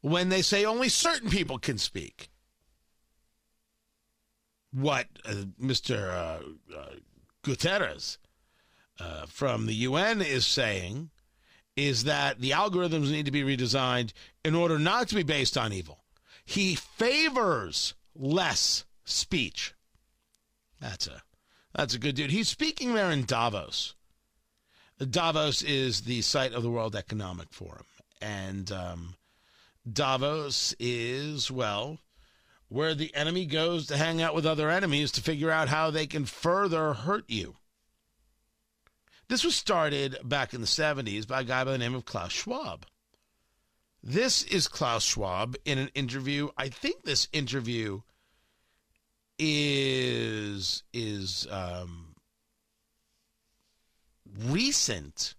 when 0.00 0.28
they 0.28 0.42
say 0.42 0.64
only 0.64 0.88
certain 0.88 1.30
people 1.30 1.58
can 1.58 1.78
speak. 1.78 2.28
What 4.72 5.06
uh, 5.26 5.44
Mr. 5.60 6.10
Uh, 6.10 6.74
uh, 6.76 6.94
Guterres 7.42 8.18
uh, 8.98 9.26
from 9.26 9.66
the 9.66 9.74
UN 9.74 10.22
is 10.22 10.46
saying 10.46 11.10
is 11.76 12.04
that 12.04 12.40
the 12.40 12.50
algorithms 12.50 13.10
need 13.10 13.26
to 13.26 13.30
be 13.30 13.42
redesigned 13.42 14.12
in 14.44 14.54
order 14.54 14.78
not 14.78 15.08
to 15.08 15.14
be 15.14 15.22
based 15.22 15.56
on 15.56 15.72
evil. 15.72 16.04
He 16.44 16.74
favors 16.74 17.94
less 18.14 18.84
speech. 19.04 19.74
That's 20.80 21.06
a 21.06 21.22
that's 21.74 21.94
a 21.94 21.98
good 21.98 22.16
dude. 22.16 22.30
He's 22.30 22.48
speaking 22.48 22.94
there 22.94 23.10
in 23.10 23.24
Davos. 23.24 23.94
Davos 25.10 25.62
is 25.62 26.02
the 26.02 26.22
site 26.22 26.52
of 26.52 26.62
the 26.62 26.70
World 26.70 26.96
Economic 26.96 27.52
Forum, 27.52 27.86
and 28.20 28.70
um, 28.72 29.14
Davos 29.90 30.74
is 30.78 31.50
well 31.50 31.98
where 32.68 32.94
the 32.94 33.14
enemy 33.14 33.44
goes 33.44 33.86
to 33.86 33.96
hang 33.96 34.22
out 34.22 34.34
with 34.34 34.46
other 34.46 34.70
enemies 34.70 35.12
to 35.12 35.20
figure 35.20 35.50
out 35.50 35.68
how 35.68 35.90
they 35.90 36.06
can 36.06 36.24
further 36.24 36.94
hurt 36.94 37.24
you. 37.28 37.56
This 39.28 39.44
was 39.44 39.54
started 39.54 40.16
back 40.24 40.54
in 40.54 40.60
the 40.60 40.66
70s 40.66 41.26
by 41.26 41.40
a 41.40 41.44
guy 41.44 41.64
by 41.64 41.72
the 41.72 41.78
name 41.78 41.94
of 41.94 42.04
Klaus 42.04 42.32
Schwab. 42.32 42.86
This 44.02 44.42
is 44.44 44.68
Klaus 44.68 45.04
Schwab 45.04 45.54
in 45.64 45.78
an 45.78 45.90
interview. 45.94 46.48
I 46.56 46.68
think 46.68 47.04
this 47.04 47.28
interview 47.32 48.00
is 49.38 50.82
is 50.92 51.46
um, 51.50 52.11
recent. 54.46 55.34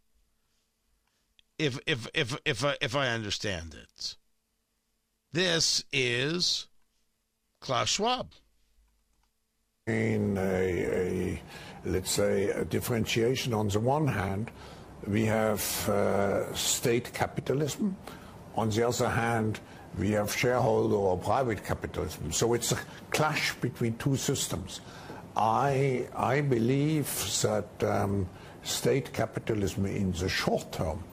If 1.57 1.79
if 1.85 2.07
if 2.13 2.37
if 2.45 2.65
I, 2.65 2.75
if 2.81 2.95
I 2.95 3.07
understand 3.09 3.75
it, 3.75 4.17
this 5.31 5.83
is 5.91 6.67
Klaus 7.59 7.89
Schwab. 7.89 8.31
In 9.87 10.37
a, 10.37 10.41
a 10.41 11.41
let's 11.85 12.11
say, 12.11 12.49
a 12.49 12.65
differentiation. 12.65 13.53
On 13.53 13.67
the 13.67 13.79
one 13.79 14.07
hand, 14.07 14.51
we 15.07 15.25
have 15.25 15.61
uh, 15.89 16.53
state 16.53 17.13
capitalism. 17.13 17.97
On 18.55 18.69
the 18.69 18.87
other 18.87 19.09
hand, 19.09 19.59
we 19.97 20.11
have 20.11 20.35
shareholder 20.35 20.95
or 20.95 21.17
private 21.17 21.63
capitalism. 21.63 22.31
So 22.31 22.53
it's 22.53 22.71
a 22.71 22.79
clash 23.11 23.53
between 23.55 23.97
two 23.97 24.15
systems. 24.15 24.81
I, 25.35 26.07
I 26.15 26.41
believe 26.41 27.07
that 27.41 27.67
um, 27.83 28.29
state 28.63 29.13
capitalism 29.13 29.85
in 29.85 30.11
the 30.13 30.29
short 30.29 30.71
term, 30.71 31.03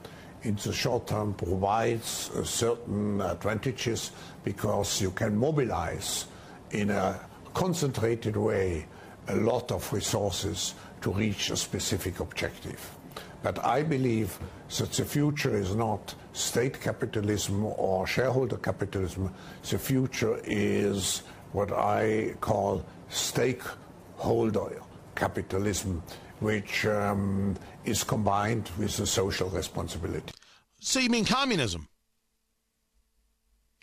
in 0.43 0.55
the 0.55 0.73
short 0.73 1.07
term 1.07 1.33
provides 1.33 2.31
certain 2.43 3.21
advantages 3.21 4.11
because 4.43 5.01
you 5.01 5.11
can 5.11 5.37
mobilize 5.37 6.25
in 6.71 6.89
a 6.89 7.19
concentrated 7.53 8.35
way 8.35 8.85
a 9.27 9.35
lot 9.35 9.71
of 9.71 9.91
resources 9.93 10.73
to 11.01 11.11
reach 11.11 11.49
a 11.49 11.57
specific 11.57 12.19
objective. 12.19 12.95
But 13.43 13.63
I 13.65 13.83
believe 13.83 14.37
that 14.77 14.91
the 14.93 15.05
future 15.05 15.55
is 15.55 15.75
not 15.75 16.13
state 16.33 16.79
capitalism 16.79 17.65
or 17.65 18.05
shareholder 18.05 18.57
capitalism. 18.57 19.33
The 19.69 19.79
future 19.79 20.39
is 20.43 21.23
what 21.51 21.71
I 21.71 22.35
call 22.39 22.85
stakeholder 23.09 24.81
capitalism, 25.15 26.03
which 26.41 26.85
um, 26.85 27.55
is 27.85 28.03
combined 28.03 28.69
with 28.77 28.99
a 28.99 29.05
social 29.05 29.49
responsibility. 29.49 30.33
So 30.79 30.99
you 30.99 31.09
mean 31.09 31.25
communism? 31.25 31.87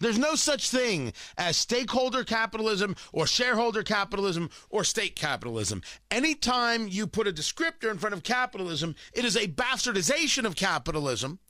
There's 0.01 0.19
no 0.19 0.35
such 0.37 0.71
thing 0.71 1.13
as 1.37 1.57
stakeholder 1.57 2.23
capitalism 2.23 2.95
or 3.13 3.27
shareholder 3.27 3.83
capitalism 3.83 4.51
or 4.71 4.85
state 4.85 5.17
capitalism. 5.17 5.83
Anytime 6.11 6.87
you 6.89 7.07
put 7.07 7.27
a 7.27 7.33
descriptor 7.33 7.91
in 7.91 7.99
front 7.99 8.15
of 8.15 8.23
capitalism, 8.23 8.95
it 9.13 9.25
is 9.25 9.37
a 9.37 9.49
bastardization 9.49 10.45
of 10.45 10.55
capitalism. 10.55 11.41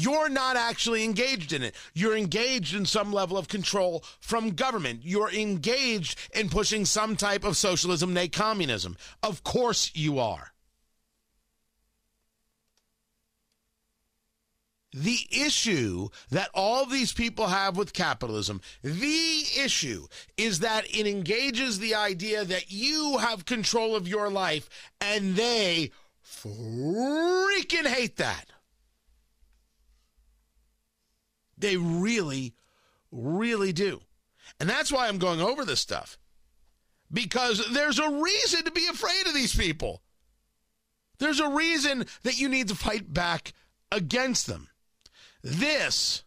You're 0.00 0.28
not 0.28 0.54
actually 0.54 1.02
engaged 1.02 1.52
in 1.52 1.64
it. 1.64 1.74
You're 1.92 2.16
engaged 2.16 2.72
in 2.72 2.86
some 2.86 3.12
level 3.12 3.36
of 3.36 3.48
control 3.48 4.04
from 4.20 4.50
government. 4.50 5.00
You're 5.02 5.32
engaged 5.32 6.16
in 6.32 6.50
pushing 6.50 6.84
some 6.84 7.16
type 7.16 7.42
of 7.42 7.56
socialism, 7.56 8.14
nay, 8.14 8.28
communism. 8.28 8.96
Of 9.24 9.42
course 9.42 9.90
you 9.94 10.20
are. 10.20 10.52
the 14.94 15.18
issue 15.30 16.08
that 16.30 16.48
all 16.54 16.86
these 16.86 17.12
people 17.12 17.46
have 17.46 17.76
with 17.76 17.92
capitalism, 17.92 18.60
the 18.82 19.44
issue 19.62 20.06
is 20.36 20.60
that 20.60 20.86
it 20.86 21.06
engages 21.06 21.78
the 21.78 21.94
idea 21.94 22.44
that 22.44 22.72
you 22.72 23.18
have 23.18 23.44
control 23.44 23.94
of 23.94 24.08
your 24.08 24.30
life 24.30 24.68
and 25.00 25.36
they 25.36 25.92
freaking 26.24 27.86
hate 27.86 28.16
that. 28.16 28.46
They 31.58 31.76
really, 31.76 32.54
really 33.10 33.72
do. 33.72 34.00
And 34.60 34.68
that's 34.68 34.92
why 34.92 35.08
I'm 35.08 35.18
going 35.18 35.40
over 35.40 35.64
this 35.64 35.80
stuff. 35.80 36.18
Because 37.12 37.72
there's 37.72 37.98
a 37.98 38.10
reason 38.10 38.64
to 38.64 38.70
be 38.70 38.86
afraid 38.86 39.26
of 39.26 39.34
these 39.34 39.54
people. 39.54 40.02
There's 41.18 41.40
a 41.40 41.48
reason 41.48 42.06
that 42.22 42.38
you 42.38 42.48
need 42.48 42.68
to 42.68 42.74
fight 42.74 43.12
back 43.12 43.52
against 43.90 44.46
them. 44.46 44.68
This 45.42 46.22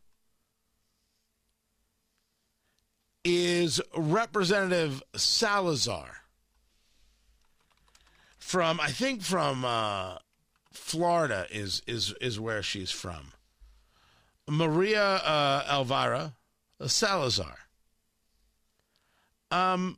is 3.23 3.79
Representative 3.95 5.03
Salazar 5.15 6.21
from 8.51 8.81
I 8.81 8.89
think 8.89 9.21
from 9.21 9.63
uh, 9.63 10.17
Florida 10.73 11.45
is 11.49 11.81
is 11.87 12.13
is 12.19 12.37
where 12.37 12.61
she's 12.61 12.91
from. 12.91 13.31
Maria 14.51 15.01
uh, 15.01 15.65
Elvira 15.71 16.35
Salazar. 16.85 17.55
Um, 19.49 19.97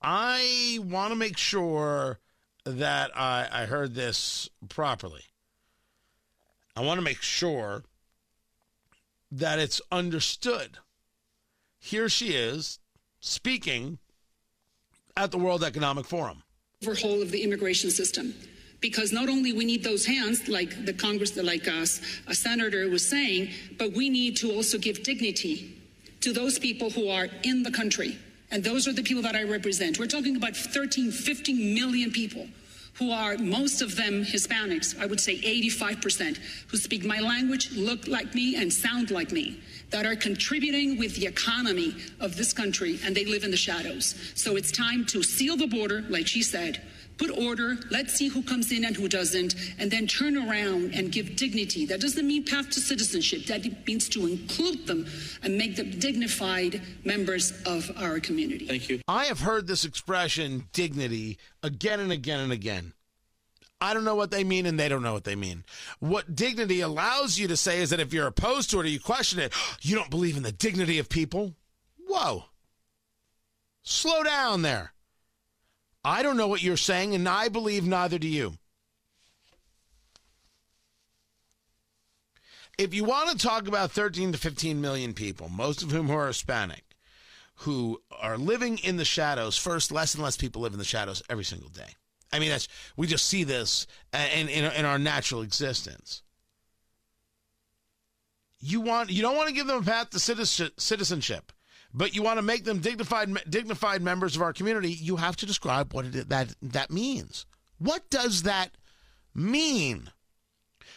I 0.00 0.78
want 0.82 1.12
to 1.12 1.16
make 1.16 1.36
sure 1.36 2.18
that 2.64 3.10
I, 3.14 3.46
I 3.52 3.66
heard 3.66 3.94
this 3.94 4.48
properly. 4.70 5.24
I 6.74 6.80
want 6.80 6.96
to 6.96 7.04
make 7.04 7.20
sure 7.20 7.84
that 9.30 9.58
it's 9.58 9.82
understood. 9.90 10.78
Here 11.78 12.08
she 12.08 12.28
is 12.28 12.78
speaking 13.20 13.98
at 15.14 15.30
the 15.30 15.36
World 15.38 15.62
Economic 15.62 16.06
Forum. 16.06 16.42
Overhaul 16.82 17.20
of 17.20 17.32
the 17.32 17.42
immigration 17.42 17.90
system. 17.90 18.32
Because 18.82 19.12
not 19.12 19.30
only 19.30 19.52
we 19.54 19.64
need 19.64 19.82
those 19.82 20.04
hands, 20.04 20.48
like 20.48 20.84
the 20.84 20.92
Congress, 20.92 21.34
like 21.36 21.66
us, 21.68 22.02
a 22.26 22.34
senator 22.34 22.90
was 22.90 23.08
saying, 23.08 23.48
but 23.78 23.92
we 23.92 24.10
need 24.10 24.36
to 24.38 24.52
also 24.52 24.76
give 24.76 25.02
dignity 25.02 25.78
to 26.20 26.32
those 26.32 26.58
people 26.58 26.90
who 26.90 27.08
are 27.08 27.28
in 27.44 27.62
the 27.62 27.70
country. 27.70 28.18
And 28.50 28.62
those 28.62 28.86
are 28.86 28.92
the 28.92 29.02
people 29.02 29.22
that 29.22 29.34
I 29.34 29.44
represent. 29.44 29.98
We're 29.98 30.06
talking 30.06 30.36
about 30.36 30.54
13, 30.54 31.10
15 31.10 31.74
million 31.74 32.10
people 32.10 32.46
who 32.94 33.10
are 33.10 33.38
most 33.38 33.80
of 33.80 33.96
them 33.96 34.24
Hispanics, 34.24 35.00
I 35.00 35.06
would 35.06 35.20
say 35.20 35.36
85%, 35.38 36.36
who 36.68 36.76
speak 36.76 37.04
my 37.04 37.20
language, 37.20 37.72
look 37.72 38.06
like 38.06 38.34
me, 38.34 38.56
and 38.56 38.70
sound 38.70 39.10
like 39.10 39.32
me, 39.32 39.60
that 39.90 40.04
are 40.04 40.14
contributing 40.14 40.98
with 40.98 41.16
the 41.16 41.26
economy 41.26 41.94
of 42.20 42.36
this 42.36 42.52
country, 42.52 42.98
and 43.04 43.16
they 43.16 43.24
live 43.24 43.44
in 43.44 43.50
the 43.50 43.56
shadows. 43.56 44.14
So 44.34 44.56
it's 44.56 44.70
time 44.70 45.06
to 45.06 45.22
seal 45.22 45.56
the 45.56 45.66
border, 45.66 46.04
like 46.10 46.26
she 46.26 46.42
said, 46.42 46.82
put 47.22 47.38
order, 47.38 47.76
let's 47.90 48.14
see 48.14 48.26
who 48.26 48.42
comes 48.42 48.72
in 48.72 48.84
and 48.84 48.96
who 48.96 49.08
doesn't, 49.08 49.54
and 49.78 49.90
then 49.90 50.08
turn 50.08 50.36
around 50.36 50.92
and 50.92 51.12
give 51.12 51.36
dignity. 51.36 51.86
That 51.86 52.00
doesn't 52.00 52.26
mean 52.26 52.44
path 52.44 52.70
to 52.70 52.80
citizenship, 52.80 53.44
that 53.46 53.64
means 53.86 54.08
to 54.10 54.26
include 54.26 54.86
them 54.88 55.06
and 55.42 55.56
make 55.56 55.76
them 55.76 55.90
dignified 55.90 56.82
members 57.04 57.52
of 57.64 57.90
our 57.96 58.18
community. 58.18 58.66
Thank 58.66 58.88
you. 58.88 59.00
I 59.06 59.26
have 59.26 59.40
heard 59.40 59.68
this 59.68 59.84
expression, 59.84 60.64
dignity, 60.72 61.38
again 61.62 62.00
and 62.00 62.10
again 62.10 62.40
and 62.40 62.52
again. 62.52 62.92
I 63.80 63.94
don't 63.94 64.04
know 64.04 64.14
what 64.14 64.30
they 64.30 64.42
mean, 64.44 64.66
and 64.66 64.78
they 64.78 64.88
don't 64.88 65.02
know 65.02 65.12
what 65.12 65.24
they 65.24 65.36
mean. 65.36 65.64
What 66.00 66.34
dignity 66.34 66.80
allows 66.80 67.38
you 67.38 67.46
to 67.48 67.56
say 67.56 67.80
is 67.80 67.90
that 67.90 68.00
if 68.00 68.12
you're 68.12 68.28
opposed 68.28 68.70
to 68.70 68.80
it 68.80 68.86
or 68.86 68.88
you 68.88 69.00
question 69.00 69.38
it, 69.38 69.52
you 69.80 69.94
don't 69.94 70.10
believe 70.10 70.36
in 70.36 70.42
the 70.42 70.52
dignity 70.52 70.98
of 70.98 71.08
people. 71.08 71.54
Whoa. 72.08 72.44
Slow 73.84 74.24
down 74.24 74.62
there. 74.62 74.92
I 76.04 76.22
don't 76.22 76.36
know 76.36 76.48
what 76.48 76.62
you're 76.62 76.76
saying, 76.76 77.14
and 77.14 77.28
I 77.28 77.48
believe 77.48 77.86
neither 77.86 78.18
do 78.18 78.28
you. 78.28 78.54
If 82.78 82.94
you 82.94 83.04
want 83.04 83.30
to 83.30 83.38
talk 83.38 83.68
about 83.68 83.92
13 83.92 84.32
to 84.32 84.38
15 84.38 84.80
million 84.80 85.14
people, 85.14 85.48
most 85.48 85.82
of 85.82 85.90
whom 85.90 86.10
are 86.10 86.26
Hispanic, 86.26 86.84
who 87.56 88.00
are 88.20 88.36
living 88.36 88.78
in 88.78 88.96
the 88.96 89.04
shadows, 89.04 89.56
first, 89.56 89.92
less 89.92 90.14
and 90.14 90.22
less 90.22 90.36
people 90.36 90.62
live 90.62 90.72
in 90.72 90.78
the 90.78 90.84
shadows 90.84 91.22
every 91.30 91.44
single 91.44 91.68
day. 91.68 91.94
I 92.32 92.38
mean, 92.38 92.48
that's 92.48 92.66
we 92.96 93.06
just 93.06 93.26
see 93.26 93.44
this 93.44 93.86
in, 94.12 94.48
in, 94.48 94.72
in 94.72 94.84
our 94.84 94.98
natural 94.98 95.42
existence. 95.42 96.22
You 98.58 98.80
want 98.80 99.10
you 99.10 99.22
don't 99.22 99.36
want 99.36 99.48
to 99.48 99.54
give 99.54 99.66
them 99.66 99.82
a 99.82 99.84
path 99.84 100.10
to 100.10 100.18
citizenship 100.18 101.52
but 101.94 102.14
you 102.14 102.22
want 102.22 102.38
to 102.38 102.42
make 102.42 102.64
them 102.64 102.78
dignified 102.78 103.36
dignified 103.48 104.02
members 104.02 104.36
of 104.36 104.42
our 104.42 104.52
community, 104.52 104.90
you 104.90 105.16
have 105.16 105.36
to 105.36 105.46
describe 105.46 105.92
what 105.92 106.06
it, 106.06 106.28
that 106.28 106.54
that 106.62 106.90
means. 106.90 107.46
What 107.78 108.08
does 108.10 108.44
that 108.44 108.70
mean? 109.34 110.10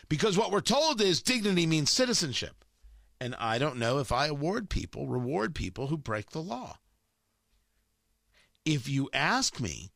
Because 0.07 0.37
what 0.37 0.51
we're 0.51 0.61
told 0.61 1.01
is 1.01 1.21
dignity 1.21 1.65
means 1.65 1.89
citizenship. 1.89 2.63
And 3.19 3.35
I 3.39 3.57
don't 3.57 3.77
know 3.77 3.99
if 3.99 4.11
I 4.11 4.27
award 4.27 4.69
people, 4.69 5.07
reward 5.07 5.55
people 5.55 5.87
who 5.87 5.97
break 5.97 6.31
the 6.31 6.41
law. 6.41 6.77
If 8.65 8.89
you 8.89 9.09
ask 9.13 9.59
me, 9.59 9.91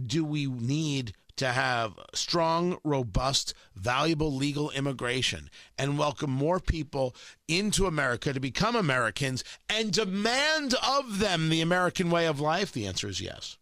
do 0.00 0.24
we 0.24 0.46
need 0.46 1.14
to 1.36 1.48
have 1.48 1.98
strong, 2.14 2.78
robust, 2.84 3.54
valuable 3.74 4.32
legal 4.32 4.70
immigration 4.70 5.50
and 5.76 5.98
welcome 5.98 6.30
more 6.30 6.60
people 6.60 7.14
into 7.48 7.86
America 7.86 8.32
to 8.32 8.40
become 8.40 8.76
Americans 8.76 9.42
and 9.68 9.92
demand 9.92 10.74
of 10.86 11.18
them 11.18 11.48
the 11.48 11.60
American 11.60 12.10
way 12.10 12.26
of 12.26 12.40
life? 12.40 12.72
The 12.72 12.86
answer 12.86 13.08
is 13.08 13.20
yes. 13.20 13.58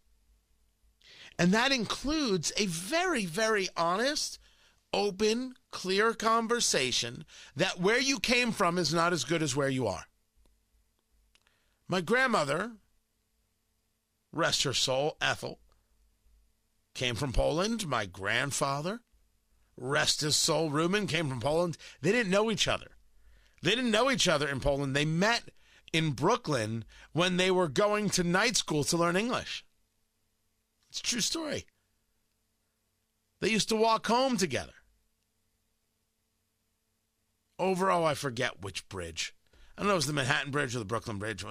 And 1.39 1.53
that 1.53 1.73
includes 1.73 2.53
a 2.57 2.67
very, 2.67 3.25
very 3.25 3.69
honest, 3.77 4.39
open, 4.93 5.55
clear 5.71 6.13
conversation 6.13 7.25
that 7.57 7.81
where 7.81 8.01
you 8.01 8.21
came 8.21 8.53
from 8.53 8.77
is 8.77 8.93
not 8.93 9.13
as 9.13 9.25
good 9.25 9.43
as 9.43 9.57
where 9.57 9.71
you 9.71 9.87
are. 9.87 10.05
My 11.89 12.01
grandmother, 12.01 12.73
rest 14.33 14.63
her 14.63 14.75
soul, 14.75 15.17
Ethel, 15.21 15.59
came 16.95 17.15
from 17.15 17.33
Poland. 17.33 17.87
My 17.87 18.07
grandfather, 18.07 19.01
rest 19.77 20.21
his 20.21 20.37
soul, 20.37 20.71
Reuben, 20.71 21.07
came 21.07 21.29
from 21.29 21.41
Poland. 21.41 21.77
They 22.01 22.13
didn't 22.13 22.31
know 22.31 22.51
each 22.51 22.69
other. 22.69 22.89
They 23.63 23.71
didn't 23.71 23.91
know 23.91 24.11
each 24.11 24.29
other 24.29 24.49
in 24.49 24.61
Poland. 24.61 24.95
They 24.95 25.05
met 25.05 25.51
in 25.93 26.13
Brooklyn 26.13 26.85
when 27.13 27.37
they 27.37 27.51
were 27.51 27.69
going 27.69 28.11
to 28.11 28.25
night 28.25 28.57
school 28.57 28.85
to 28.85 28.97
learn 28.97 29.17
English. 29.17 29.65
It's 30.91 31.01
a 31.01 31.03
true 31.03 31.21
story. 31.21 31.67
They 33.41 33.51
used 33.51 33.69
to 33.71 33.77
walk 33.77 34.07
home 34.07 34.37
together. 34.37 34.73
Over, 37.59 37.91
oh, 37.91 38.05
I 38.05 38.15
forget 38.15 38.63
which 38.63 38.89
bridge. 38.89 39.35
I 39.77 39.83
don't 39.83 39.89
know 39.89 39.93
if 39.93 39.97
it 39.97 39.99
was 39.99 40.07
the 40.07 40.13
Manhattan 40.13 40.51
Bridge 40.51 40.75
or 40.75 40.81
the 40.81 40.85
Brooklyn 40.85 41.19
Bridge. 41.19 41.45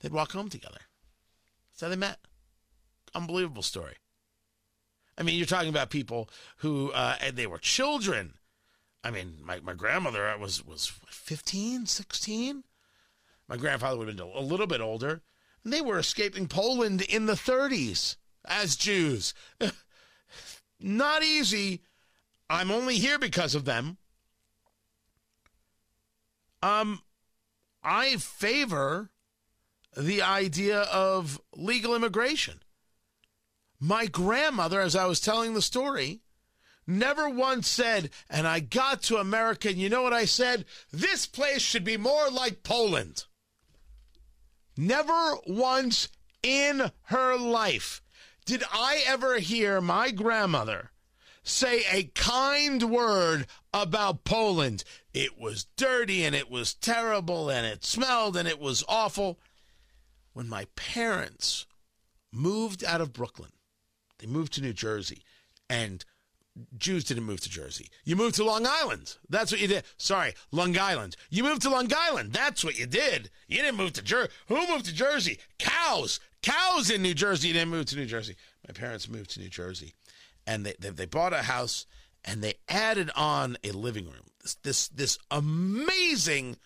They'd 0.00 0.12
walk 0.12 0.32
home 0.32 0.48
together. 0.48 0.80
That's 1.72 1.80
how 1.80 1.88
they 1.88 1.96
met. 1.96 2.18
Unbelievable 3.14 3.62
story. 3.62 3.96
I 5.18 5.22
mean, 5.22 5.36
you're 5.36 5.46
talking 5.46 5.70
about 5.70 5.90
people 5.90 6.28
who 6.58 6.92
uh, 6.92 7.16
they 7.32 7.46
were 7.46 7.58
children. 7.58 8.34
I 9.02 9.10
mean, 9.10 9.38
my, 9.42 9.60
my 9.60 9.74
grandmother 9.74 10.34
was 10.38 10.64
was 10.64 10.92
15, 11.08 11.86
16. 11.86 12.64
My 13.48 13.56
grandfather 13.56 13.98
would 13.98 14.08
have 14.08 14.16
been 14.16 14.26
a 14.26 14.40
little 14.40 14.66
bit 14.66 14.80
older. 14.80 15.22
And 15.64 15.72
they 15.72 15.80
were 15.80 15.98
escaping 15.98 16.48
Poland 16.48 17.02
in 17.02 17.26
the 17.26 17.34
30s 17.34 18.16
as 18.44 18.76
Jews. 18.76 19.34
Not 20.80 21.22
easy. 21.22 21.82
I'm 22.48 22.70
only 22.70 22.98
here 22.98 23.18
because 23.18 23.54
of 23.54 23.64
them. 23.64 23.98
Um, 26.62 27.02
I 27.82 28.16
favor 28.16 29.10
the 29.96 30.22
idea 30.22 30.80
of 30.82 31.40
legal 31.54 31.94
immigration. 31.94 32.60
My 33.78 34.06
grandmother, 34.06 34.80
as 34.80 34.96
I 34.96 35.06
was 35.06 35.20
telling 35.20 35.54
the 35.54 35.62
story, 35.62 36.20
never 36.86 37.28
once 37.28 37.68
said, 37.68 38.10
and 38.30 38.46
I 38.46 38.60
got 38.60 39.02
to 39.04 39.16
America, 39.18 39.68
and 39.68 39.78
you 39.78 39.88
know 39.88 40.02
what 40.02 40.12
I 40.12 40.24
said? 40.24 40.64
This 40.92 41.26
place 41.26 41.62
should 41.62 41.84
be 41.84 41.96
more 41.96 42.30
like 42.30 42.62
Poland. 42.62 43.24
Never 44.76 45.36
once 45.46 46.08
in 46.42 46.90
her 47.04 47.36
life 47.36 48.02
did 48.44 48.62
I 48.72 49.02
ever 49.06 49.38
hear 49.38 49.80
my 49.80 50.10
grandmother 50.10 50.92
say 51.42 51.84
a 51.90 52.04
kind 52.14 52.82
word 52.82 53.46
about 53.72 54.24
Poland. 54.24 54.84
It 55.14 55.38
was 55.38 55.66
dirty 55.76 56.24
and 56.24 56.34
it 56.34 56.50
was 56.50 56.74
terrible 56.74 57.48
and 57.48 57.64
it 57.66 57.84
smelled 57.84 58.36
and 58.36 58.48
it 58.48 58.58
was 58.58 58.84
awful. 58.88 59.38
When 60.32 60.48
my 60.48 60.66
parents 60.76 61.66
moved 62.32 62.84
out 62.84 63.00
of 63.00 63.12
Brooklyn, 63.12 63.52
they 64.18 64.26
moved 64.26 64.52
to 64.54 64.62
New 64.62 64.72
Jersey, 64.72 65.22
and 65.68 66.04
Jews 66.78 67.04
didn't 67.04 67.24
move 67.24 67.40
to 67.42 67.50
Jersey. 67.50 67.90
You 68.04 68.16
moved 68.16 68.36
to 68.36 68.44
Long 68.44 68.66
Island. 68.66 69.16
That's 69.28 69.52
what 69.52 69.60
you 69.60 69.68
did. 69.68 69.84
Sorry, 69.98 70.34
Long 70.52 70.78
Island. 70.78 71.16
You 71.28 71.42
moved 71.42 71.62
to 71.62 71.70
Long 71.70 71.90
Island. 71.94 72.32
That's 72.32 72.64
what 72.64 72.78
you 72.78 72.86
did. 72.86 73.30
You 73.46 73.58
didn't 73.58 73.76
move 73.76 73.92
to 73.94 74.02
Jersey. 74.02 74.30
Who 74.48 74.66
moved 74.68 74.86
to 74.86 74.94
Jersey? 74.94 75.38
Cows. 75.58 76.18
Cows 76.42 76.90
in 76.90 77.02
New 77.02 77.14
Jersey. 77.14 77.48
You 77.48 77.54
didn't 77.54 77.70
move 77.70 77.86
to 77.86 77.96
New 77.96 78.06
Jersey. 78.06 78.36
My 78.66 78.72
parents 78.72 79.08
moved 79.08 79.30
to 79.32 79.40
New 79.40 79.48
Jersey, 79.48 79.94
and 80.46 80.64
they 80.64 80.74
they, 80.78 80.90
they 80.90 81.06
bought 81.06 81.32
a 81.32 81.42
house 81.42 81.86
and 82.26 82.42
they 82.42 82.54
added 82.68 83.10
on 83.14 83.56
a 83.62 83.70
living 83.70 84.06
room. 84.06 84.24
This 84.42 84.54
this 84.62 84.88
this 84.88 85.18
amazing 85.30 86.56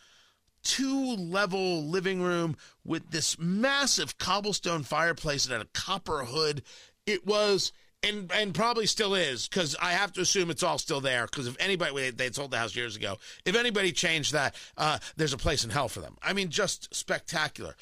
two 0.63 1.15
level 1.17 1.85
living 1.85 2.23
room 2.23 2.57
with 2.85 3.11
this 3.11 3.39
massive 3.39 4.19
cobblestone 4.19 4.83
fireplace 4.83 5.47
and 5.47 5.63
a 5.63 5.67
copper 5.73 6.25
hood 6.25 6.63
it 7.11 7.27
was 7.27 7.73
and 8.03 8.31
and 8.33 8.55
probably 8.55 8.87
still 8.87 9.15
is 9.15 9.49
because 9.49 9.77
I 9.81 9.93
have 9.93 10.13
to 10.15 10.23
assume 10.23 10.51
it's 10.51 10.63
all 10.63 10.79
still 10.79 11.01
there. 11.01 11.27
Because 11.27 11.47
if 11.47 11.57
anybody 11.61 12.11
they 12.11 12.31
sold 12.31 12.51
the 12.51 12.59
house 12.59 12.75
years 12.75 12.97
ago, 12.97 13.19
if 13.45 13.55
anybody 13.55 13.93
changed 13.93 14.33
that, 14.33 14.55
uh, 14.77 14.99
there's 15.17 15.33
a 15.33 15.39
place 15.39 15.65
in 15.65 15.71
hell 15.71 15.89
for 15.89 16.01
them. 16.01 16.17
I 16.23 16.33
mean, 16.33 16.49
just 16.49 16.95
spectacular. 16.95 17.77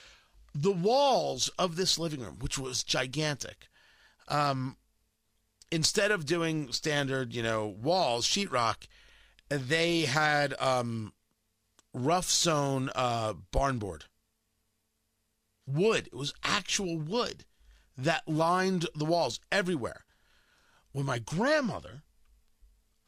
The 0.54 0.72
walls 0.72 1.50
of 1.58 1.76
this 1.76 1.98
living 1.98 2.20
room, 2.20 2.38
which 2.40 2.58
was 2.58 2.82
gigantic, 2.82 3.68
um, 4.28 4.76
instead 5.70 6.10
of 6.10 6.26
doing 6.26 6.72
standard, 6.72 7.32
you 7.32 7.42
know, 7.42 7.66
walls, 7.66 8.26
sheetrock, 8.26 8.88
they 9.48 10.00
had 10.00 10.54
um, 10.60 11.12
rough 11.94 12.28
sewn 12.28 12.90
uh, 12.94 13.34
barn 13.52 13.78
board. 13.78 14.06
Wood. 15.66 16.06
It 16.06 16.14
was 16.14 16.34
actual 16.42 16.98
wood 16.98 17.44
that 17.98 18.28
lined 18.28 18.86
the 18.94 19.04
walls 19.04 19.40
everywhere. 19.50 20.04
When 20.92 21.04
my 21.04 21.18
grandmother 21.18 22.02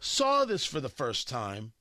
saw 0.00 0.44
this 0.44 0.66
for 0.66 0.80
the 0.80 0.88
first 0.88 1.28
time, 1.28 1.72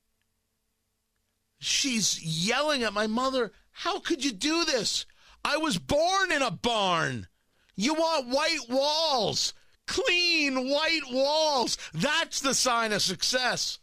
she's 1.58 2.22
yelling 2.22 2.82
at 2.82 2.92
my 2.92 3.06
mother, 3.06 3.52
How 3.72 3.98
could 3.98 4.24
you 4.24 4.32
do 4.32 4.64
this? 4.64 5.04
I 5.44 5.56
was 5.56 5.78
born 5.78 6.30
in 6.32 6.42
a 6.42 6.50
barn. 6.50 7.26
You 7.74 7.94
want 7.94 8.28
white 8.28 8.68
walls, 8.68 9.54
clean 9.86 10.68
white 10.68 11.10
walls. 11.10 11.78
That's 11.92 12.40
the 12.40 12.54
sign 12.54 12.92
of 12.92 13.02
success. 13.02 13.78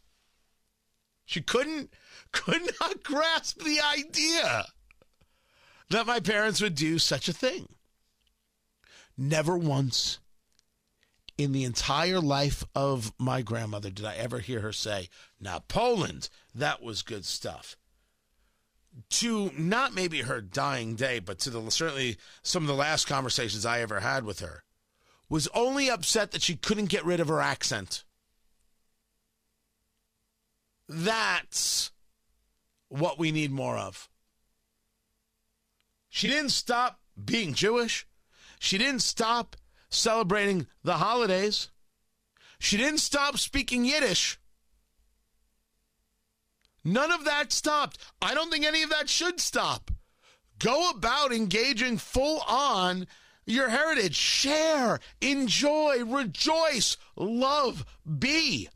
She 1.26 1.42
couldn't, 1.42 1.94
could 2.32 2.62
not 2.80 3.04
grasp 3.04 3.62
the 3.62 3.82
idea 3.82 4.66
that 5.90 6.08
my 6.08 6.20
parents 6.20 6.62
would 6.62 6.76
do 6.76 7.00
such 7.00 7.28
a 7.28 7.34
thing. 7.34 7.68
Never 9.18 9.58
once 9.58 10.20
in 11.38 11.52
the 11.52 11.64
entire 11.64 12.20
life 12.20 12.64
of 12.76 13.14
my 13.18 13.42
grandmother 13.42 13.90
did 13.90 14.06
I 14.06 14.16
ever 14.16 14.40
hear 14.40 14.62
her 14.62 14.74
say, 14.74 15.10
Now, 15.40 15.60
Poland, 15.60 16.30
that 16.54 16.82
was 16.82 17.02
good 17.02 17.26
stuff. 17.26 17.78
To 19.10 19.52
not 19.58 19.94
maybe 19.94 20.22
her 20.22 20.42
dying 20.42 20.96
day, 20.96 21.20
but 21.20 21.38
to 21.40 21.50
the 21.52 21.70
certainly 21.70 22.18
some 22.42 22.64
of 22.64 22.68
the 22.68 22.74
last 22.74 23.06
conversations 23.06 23.66
I 23.66 23.82
ever 23.82 24.00
had 24.00 24.24
with 24.24 24.40
her, 24.40 24.64
was 25.30 25.48
only 25.54 25.90
upset 25.90 26.32
that 26.32 26.42
she 26.42 26.56
couldn't 26.56 26.86
get 26.86 27.06
rid 27.06 27.20
of 27.20 27.28
her 27.28 27.42
accent. 27.42 28.04
That's 30.90 31.92
what 32.88 33.20
we 33.20 33.32
need 33.32 33.52
more 33.52 33.78
of. 33.78 34.10
She 36.10 36.28
didn't 36.28 36.50
stop 36.50 37.00
being 37.24 37.54
Jewish. 37.54 38.07
She 38.60 38.78
didn't 38.78 39.02
stop 39.02 39.56
celebrating 39.90 40.68
the 40.84 40.96
holidays. 40.96 41.70
She 42.60 42.78
didn't 42.78 43.00
stop 43.00 43.38
speaking 43.38 43.86
Yiddish. 43.86 44.40
None 46.84 47.12
of 47.12 47.26
that 47.26 47.52
stopped. 47.52 47.98
I 48.22 48.34
don't 48.34 48.52
think 48.52 48.66
any 48.66 48.82
of 48.82 48.90
that 48.90 49.10
should 49.10 49.40
stop. 49.40 49.92
Go 50.60 50.90
about 50.90 51.34
engaging 51.34 51.98
full 51.98 52.42
on 52.48 53.08
your 53.46 53.70
heritage. 53.70 54.16
Share, 54.16 55.00
enjoy, 55.22 56.04
rejoice, 56.06 56.98
love, 57.16 57.86
be. 58.20 58.70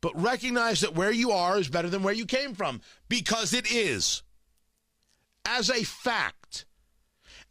But 0.00 0.20
recognize 0.20 0.80
that 0.80 0.94
where 0.94 1.12
you 1.12 1.30
are 1.30 1.58
is 1.58 1.68
better 1.68 1.88
than 1.88 2.02
where 2.02 2.14
you 2.14 2.26
came 2.26 2.54
from 2.54 2.80
because 3.08 3.52
it 3.52 3.70
is. 3.70 4.22
As 5.44 5.70
a 5.70 5.84
fact, 5.84 6.45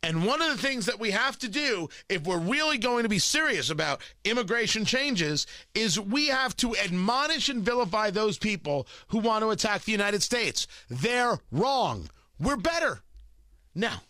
and 0.05 0.23
one 0.23 0.39
of 0.39 0.49
the 0.49 0.61
things 0.61 0.85
that 0.85 0.99
we 0.99 1.09
have 1.09 1.35
to 1.39 1.47
do 1.47 1.89
if 2.09 2.25
we're 2.25 2.37
really 2.37 2.77
going 2.77 3.01
to 3.01 3.09
be 3.09 3.17
serious 3.17 3.71
about 3.71 4.01
immigration 4.23 4.85
changes 4.85 5.47
is 5.73 5.99
we 5.99 6.27
have 6.27 6.55
to 6.57 6.75
admonish 6.75 7.49
and 7.49 7.63
vilify 7.63 8.11
those 8.11 8.37
people 8.37 8.85
who 9.07 9.17
want 9.17 9.43
to 9.43 9.49
attack 9.49 9.81
the 9.81 9.91
United 9.91 10.21
States. 10.21 10.67
They're 10.91 11.39
wrong. 11.51 12.11
We're 12.39 12.55
better. 12.55 12.99
Now, 13.73 14.03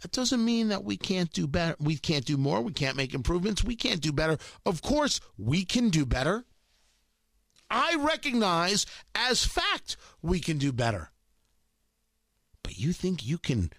that 0.00 0.10
doesn't 0.10 0.44
mean 0.44 0.66
that 0.70 0.82
we 0.82 0.96
can't 0.96 1.32
do 1.32 1.46
better. 1.46 1.76
We 1.78 1.96
can't 1.96 2.24
do 2.24 2.36
more. 2.36 2.60
We 2.60 2.72
can't 2.72 2.96
make 2.96 3.14
improvements. 3.14 3.62
We 3.62 3.76
can't 3.76 4.00
do 4.00 4.10
better. 4.10 4.38
Of 4.66 4.82
course, 4.82 5.20
we 5.38 5.64
can 5.64 5.90
do 5.90 6.04
better. 6.04 6.44
I 7.70 7.94
recognize 7.94 8.84
as 9.14 9.44
fact 9.44 9.96
we 10.22 10.40
can 10.40 10.58
do 10.58 10.72
better. 10.72 11.12
But 12.64 12.78
you 12.78 12.92
think 12.92 13.24
you 13.24 13.38
can 13.38 13.70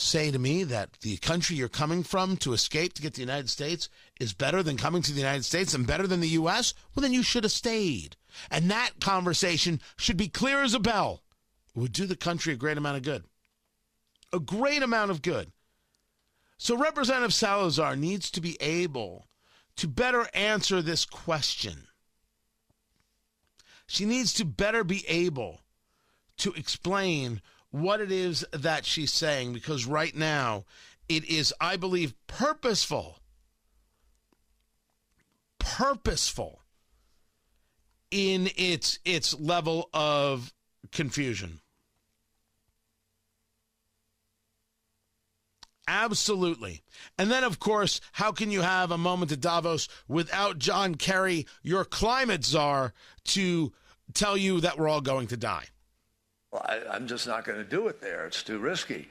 say 0.00 0.30
to 0.30 0.38
me 0.38 0.64
that 0.64 0.92
the 1.00 1.16
country 1.18 1.56
you're 1.56 1.68
coming 1.68 2.02
from 2.02 2.36
to 2.38 2.52
escape 2.52 2.94
to 2.94 3.02
get 3.02 3.14
to 3.14 3.20
the 3.20 3.26
United 3.26 3.50
States 3.50 3.88
is 4.18 4.32
better 4.32 4.62
than 4.62 4.76
coming 4.76 5.02
to 5.02 5.12
the 5.12 5.20
United 5.20 5.44
States 5.44 5.74
and 5.74 5.86
better 5.86 6.06
than 6.06 6.20
the 6.20 6.28
U.S., 6.28 6.74
well, 6.94 7.02
then 7.02 7.12
you 7.12 7.22
should 7.22 7.44
have 7.44 7.52
stayed. 7.52 8.16
And 8.50 8.70
that 8.70 9.00
conversation 9.00 9.80
should 9.96 10.16
be 10.16 10.28
clear 10.28 10.62
as 10.62 10.74
a 10.74 10.80
bell. 10.80 11.22
It 11.74 11.80
would 11.80 11.92
do 11.92 12.06
the 12.06 12.16
country 12.16 12.52
a 12.52 12.56
great 12.56 12.78
amount 12.78 12.96
of 12.96 13.02
good. 13.02 13.24
A 14.32 14.40
great 14.40 14.82
amount 14.82 15.10
of 15.10 15.22
good. 15.22 15.52
So 16.56 16.76
Representative 16.76 17.34
Salazar 17.34 17.96
needs 17.96 18.30
to 18.32 18.40
be 18.40 18.56
able 18.60 19.28
to 19.76 19.88
better 19.88 20.28
answer 20.34 20.82
this 20.82 21.04
question. 21.04 21.86
She 23.86 24.04
needs 24.04 24.32
to 24.34 24.44
better 24.44 24.84
be 24.84 25.04
able 25.08 25.62
to 26.38 26.52
explain 26.52 27.40
what 27.70 28.00
it 28.00 28.10
is 28.10 28.44
that 28.52 28.84
she's 28.84 29.12
saying 29.12 29.52
because 29.52 29.86
right 29.86 30.14
now 30.14 30.64
it 31.08 31.24
is, 31.24 31.52
I 31.60 31.76
believe, 31.76 32.14
purposeful. 32.26 33.18
Purposeful 35.58 36.62
in 38.10 38.50
its 38.56 38.98
its 39.04 39.38
level 39.38 39.88
of 39.92 40.52
confusion. 40.90 41.60
Absolutely. 45.86 46.82
And 47.18 47.30
then, 47.30 47.42
of 47.42 47.58
course, 47.58 48.00
how 48.12 48.30
can 48.30 48.52
you 48.52 48.62
have 48.62 48.92
a 48.92 48.98
moment 48.98 49.32
at 49.32 49.40
Davos 49.40 49.88
without 50.06 50.58
John 50.58 50.94
Kerry, 50.94 51.46
your 51.62 51.84
climate 51.84 52.44
czar, 52.44 52.94
to 53.24 53.72
tell 54.14 54.36
you 54.36 54.60
that 54.60 54.78
we're 54.78 54.88
all 54.88 55.00
going 55.00 55.26
to 55.28 55.36
die? 55.36 55.64
Well, 56.50 56.64
I, 56.64 56.96
am 56.96 57.06
just 57.06 57.26
not 57.26 57.44
going 57.44 57.58
to 57.58 57.64
do 57.64 57.88
it 57.88 58.00
there. 58.00 58.26
It's 58.26 58.42
too 58.42 58.58
risky. 58.58 59.08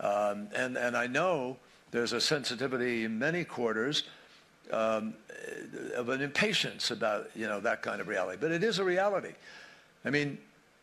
Um, 0.00 0.48
and, 0.54 0.76
and 0.76 0.96
I 0.96 1.06
know 1.06 1.56
there's 1.90 2.12
a 2.12 2.20
sensitivity 2.20 3.04
in 3.04 3.18
many 3.18 3.44
quarters 3.44 4.04
um, 4.72 5.14
of 5.96 6.08
an 6.10 6.20
impatience 6.20 6.90
about, 6.90 7.30
you 7.34 7.46
know, 7.46 7.60
that 7.60 7.82
kind 7.82 8.00
of 8.00 8.08
reality. 8.08 8.38
But 8.40 8.52
it 8.52 8.62
is 8.62 8.78
a 8.78 8.84
reality. 8.84 9.32
I 10.04 10.10
mean, 10.10 10.38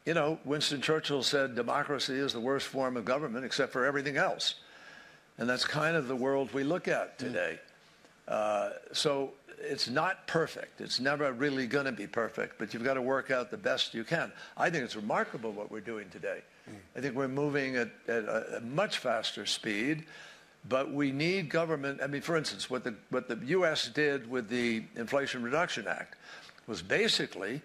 you 0.05 0.13
know, 0.13 0.39
Winston 0.43 0.81
Churchill 0.81 1.23
said 1.23 1.55
democracy 1.55 2.13
is 2.13 2.33
the 2.33 2.39
worst 2.39 2.67
form 2.67 2.97
of 2.97 3.05
government 3.05 3.45
except 3.45 3.71
for 3.71 3.85
everything 3.85 4.17
else. 4.17 4.55
And 5.37 5.49
that's 5.49 5.65
kind 5.65 5.95
of 5.95 6.07
the 6.07 6.15
world 6.15 6.53
we 6.53 6.63
look 6.63 6.87
at 6.87 7.17
today. 7.17 7.59
Uh, 8.27 8.71
so 8.91 9.31
it's 9.59 9.89
not 9.89 10.27
perfect. 10.27 10.81
It's 10.81 10.99
never 10.99 11.31
really 11.31 11.67
going 11.67 11.85
to 11.85 11.91
be 11.91 12.07
perfect, 12.07 12.57
but 12.57 12.73
you've 12.73 12.83
got 12.83 12.95
to 12.95 13.01
work 13.01 13.31
out 13.31 13.51
the 13.51 13.57
best 13.57 13.93
you 13.93 14.03
can. 14.03 14.31
I 14.57 14.69
think 14.69 14.83
it's 14.83 14.95
remarkable 14.95 15.51
what 15.51 15.71
we're 15.71 15.81
doing 15.81 16.09
today. 16.09 16.41
Mm. 16.69 16.73
I 16.95 17.01
think 17.01 17.15
we're 17.15 17.27
moving 17.27 17.75
at, 17.75 17.89
at 18.07 18.23
a, 18.23 18.57
a, 18.57 18.61
much 18.61 18.97
faster 18.97 19.45
speed, 19.45 20.05
but 20.67 20.91
we 20.91 21.11
need 21.11 21.49
government. 21.49 22.01
I 22.03 22.07
mean, 22.07 22.21
for 22.21 22.35
instance, 22.35 22.69
what 22.69 22.83
the, 22.83 22.95
what 23.09 23.27
the 23.27 23.39
U.S. 23.47 23.87
did 23.87 24.29
with 24.29 24.49
the 24.49 24.83
Inflation 24.95 25.43
Reduction 25.43 25.87
Act 25.87 26.15
was 26.67 26.81
basically 26.81 27.61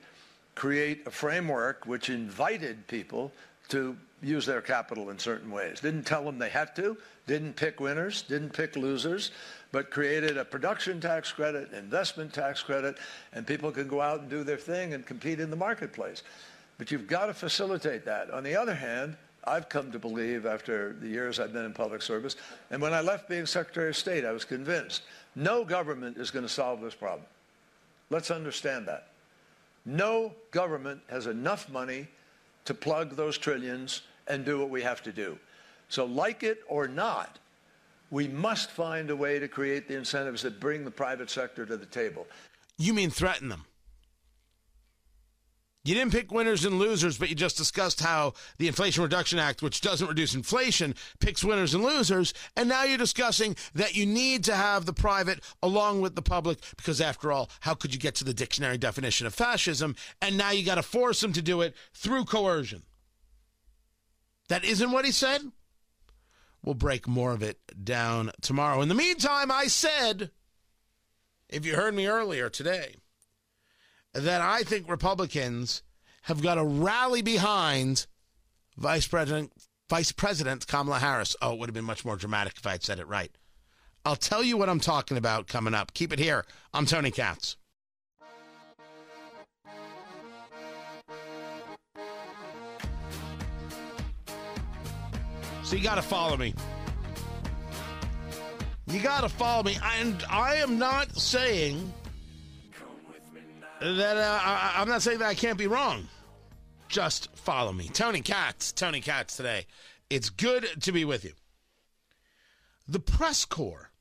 create 0.55 1.07
a 1.07 1.11
framework 1.11 1.87
which 1.87 2.11
invited 2.11 2.87
people 2.87 3.33
to 3.69 3.97
use 4.23 4.45
their 4.45 4.61
capital 4.61 5.11
in 5.11 5.19
certain 5.19 5.51
ways. 5.51 5.81
Didn't 5.81 6.05
tell 6.05 6.25
them 6.25 6.39
they 6.39 6.51
had 6.51 6.77
to, 6.77 6.97
didn't 7.27 7.57
pick 7.57 7.81
winners, 7.81 8.23
didn't 8.23 8.53
pick 8.53 8.77
losers, 8.77 9.31
but 9.73 9.91
created 9.91 10.37
a 10.37 10.45
production 10.45 11.01
tax 11.01 11.31
credit, 11.33 11.73
investment 11.73 12.33
tax 12.33 12.63
credit, 12.63 12.97
and 13.33 13.47
people 13.47 13.71
can 13.71 13.89
go 13.89 14.01
out 14.01 14.21
and 14.21 14.29
do 14.29 14.43
their 14.43 14.57
thing 14.57 14.95
and 14.95 15.07
compete 15.07 15.41
in 15.41 15.51
the 15.51 15.57
marketplace. 15.57 16.23
But 16.79 16.91
you've 16.91 17.07
got 17.07 17.27
to 17.27 17.35
facilitate 17.35 18.05
that. 18.07 18.31
On 18.31 18.43
the 18.43 18.57
other 18.57 18.75
hand, 18.75 19.17
I've 19.45 19.69
come 19.69 19.91
to 19.93 19.99
believe 19.99 20.45
after 20.45 20.95
the 21.01 21.09
years 21.09 21.41
I've 21.41 21.53
been 21.53 21.65
in 21.65 21.73
public 21.73 22.03
service, 22.03 22.37
and 22.71 22.83
when 22.83 22.93
I 22.93 23.01
left 23.01 23.29
being 23.29 23.47
Secretary 23.47 23.89
of 23.89 23.97
State, 23.97 24.25
I 24.25 24.33
was 24.33 24.45
convinced 24.45 25.03
no 25.35 25.65
government 25.65 26.17
is 26.17 26.31
going 26.31 26.45
to 26.45 26.49
solve 26.49 26.81
this 26.81 26.95
problem. 26.95 27.27
Let's 28.11 28.31
understand 28.31 28.89
that. 28.89 29.09
No 29.87 30.35
government 30.51 31.01
has 31.09 31.27
enough 31.27 31.71
money 31.71 32.09
to 32.65 32.75
plug 32.75 33.17
those 33.17 33.39
trillions 33.39 34.03
and 34.27 34.45
do 34.45 34.59
what 34.59 34.71
we 34.71 34.83
have 34.83 35.03
to 35.03 35.13
do. 35.13 35.39
So, 35.89 36.05
like 36.05 36.43
it 36.43 36.63
or 36.69 36.87
not, 36.87 37.40
we 38.11 38.29
must 38.29 38.71
find 38.71 39.11
a 39.11 39.17
way 39.17 39.39
to 39.39 39.49
create 39.49 39.89
the 39.89 39.97
incentives 39.97 40.43
that 40.43 40.61
bring 40.61 40.85
the 40.85 40.91
private 40.91 41.31
sector 41.31 41.65
to 41.65 41.77
the 41.77 41.87
table. 41.87 42.27
You 42.77 42.95
mean 42.95 43.11
threaten 43.11 43.49
them? 43.49 43.65
You 45.83 45.95
didn't 45.95 46.13
pick 46.13 46.31
winners 46.31 46.67
and 46.67 46.79
losers, 46.79 47.17
but 47.17 47.31
you 47.31 47.35
just 47.35 47.57
discussed 47.57 48.01
how 48.01 48.35
the 48.59 48.69
Inflation 48.69 49.03
Reduction 49.03 49.39
Act, 49.39 49.63
which 49.63 49.81
doesn't 49.81 50.09
reduce 50.09 50.35
inflation, 50.35 50.95
picks 51.21 51.43
winners 51.43 51.73
and 51.73 51.83
losers. 51.83 52.35
And 52.55 52.69
now 52.69 52.85
you're 52.85 52.99
discussing 52.99 53.57
that 53.75 53.97
you 53.97 54.05
need 54.05 54.45
to 54.45 54.55
have 54.55 54.85
the 54.85 54.93
private 54.93 55.41
along 55.63 56.03
with 56.03 56.17
the 56.17 56.23
public, 56.23 56.59
because 56.77 57.01
after 57.01 57.33
all, 57.33 57.49
how 57.61 57.73
could 57.73 57.95
you 57.95 58.01
get 58.01 58.15
to 58.17 58.25
the 58.25 58.35
dictionary 58.35 58.77
definition 58.77 59.27
of 59.27 59.35
fascism? 59.35 59.97
And 60.21 60.37
now 60.37 60.51
you 60.51 60.67
got 60.67 60.75
to 60.75 60.83
force 60.83 61.23
them 61.23 61.33
to 61.33 61.41
do 61.41 61.63
it 61.63 61.75
through 61.95 62.27
coercion. 62.27 62.83
That 64.49 64.65
isn't 64.65 64.91
what 64.91 65.07
he 65.07 65.13
said? 65.13 65.41
We'll 66.63 66.75
break 66.75 67.09
more 67.09 67.33
of 67.33 67.43
it 67.43 67.59
down 67.85 68.33
tomorrow. 68.41 68.83
In 68.83 68.89
the 68.89 68.95
meantime, 68.95 69.51
I 69.51 69.67
said, 69.67 70.31
if 71.49 71.65
you 71.65 71.75
heard 71.75 71.95
me 71.95 72.07
earlier 72.07 72.51
today, 72.51 72.97
that 74.13 74.41
I 74.41 74.63
think 74.63 74.89
Republicans 74.89 75.83
have 76.23 76.43
got 76.43 76.57
to 76.57 76.65
rally 76.65 77.23
behind 77.23 78.07
Vice 78.77 79.07
President 79.07 79.53
Vice 79.89 80.13
President 80.13 80.67
Kamala 80.69 81.01
Harris. 81.01 81.35
Oh, 81.43 81.53
it 81.53 81.59
would 81.59 81.69
have 81.69 81.75
been 81.75 81.85
much 81.85 82.05
more 82.05 82.17
dramatic 82.17 82.55
if 82.57 82.67
I 82.67 82.73
had 82.73 82.85
said 82.85 83.01
it 83.01 83.09
right. 83.09 83.33
I'll 84.05 84.17
tell 84.17 84.43
you 84.43 84.57
what 84.57 84.69
I'm 84.69 84.81
talking 84.81 85.17
about 85.17 85.49
coming 85.49 85.75
up. 85.75 85.93
Keep 85.95 86.13
it 86.13 86.19
here. 86.21 86.47
I'm 86.73 86.87
Tony 86.87 87.11
Katz. 87.11 87.57
So 95.71 95.77
you 95.77 95.85
got 95.85 95.95
to 95.95 96.03
follow 96.03 96.37
me. 96.37 96.53
You 98.89 98.99
got 98.99 99.21
to 99.21 99.29
follow 99.29 99.63
me. 99.63 99.79
And 99.81 100.21
I 100.29 100.57
am 100.57 100.81
not 100.81 101.17
saying 101.17 101.93
that 103.81 104.17
uh, 104.17 104.41
I, 104.43 104.75
I'm 104.79 104.89
not 104.89 105.01
saying 105.01 105.21
that 105.21 105.29
I 105.29 105.35
can't 105.35 105.57
be 105.57 105.69
wrong. 105.69 106.09
Just 106.89 107.29
follow 107.37 107.73
me. 107.73 107.89
Tony 107.93 108.21
Katz, 108.21 108.73
Tony 108.73 109.01
Katz 109.01 109.37
today. 109.37 109.67
It's 110.11 110.29
good 110.29 110.67
to 110.81 110.91
be 110.91 111.05
with 111.05 111.25
you. 111.25 111.35
The 112.89 112.99
press 112.99 113.45
corps 113.45 113.93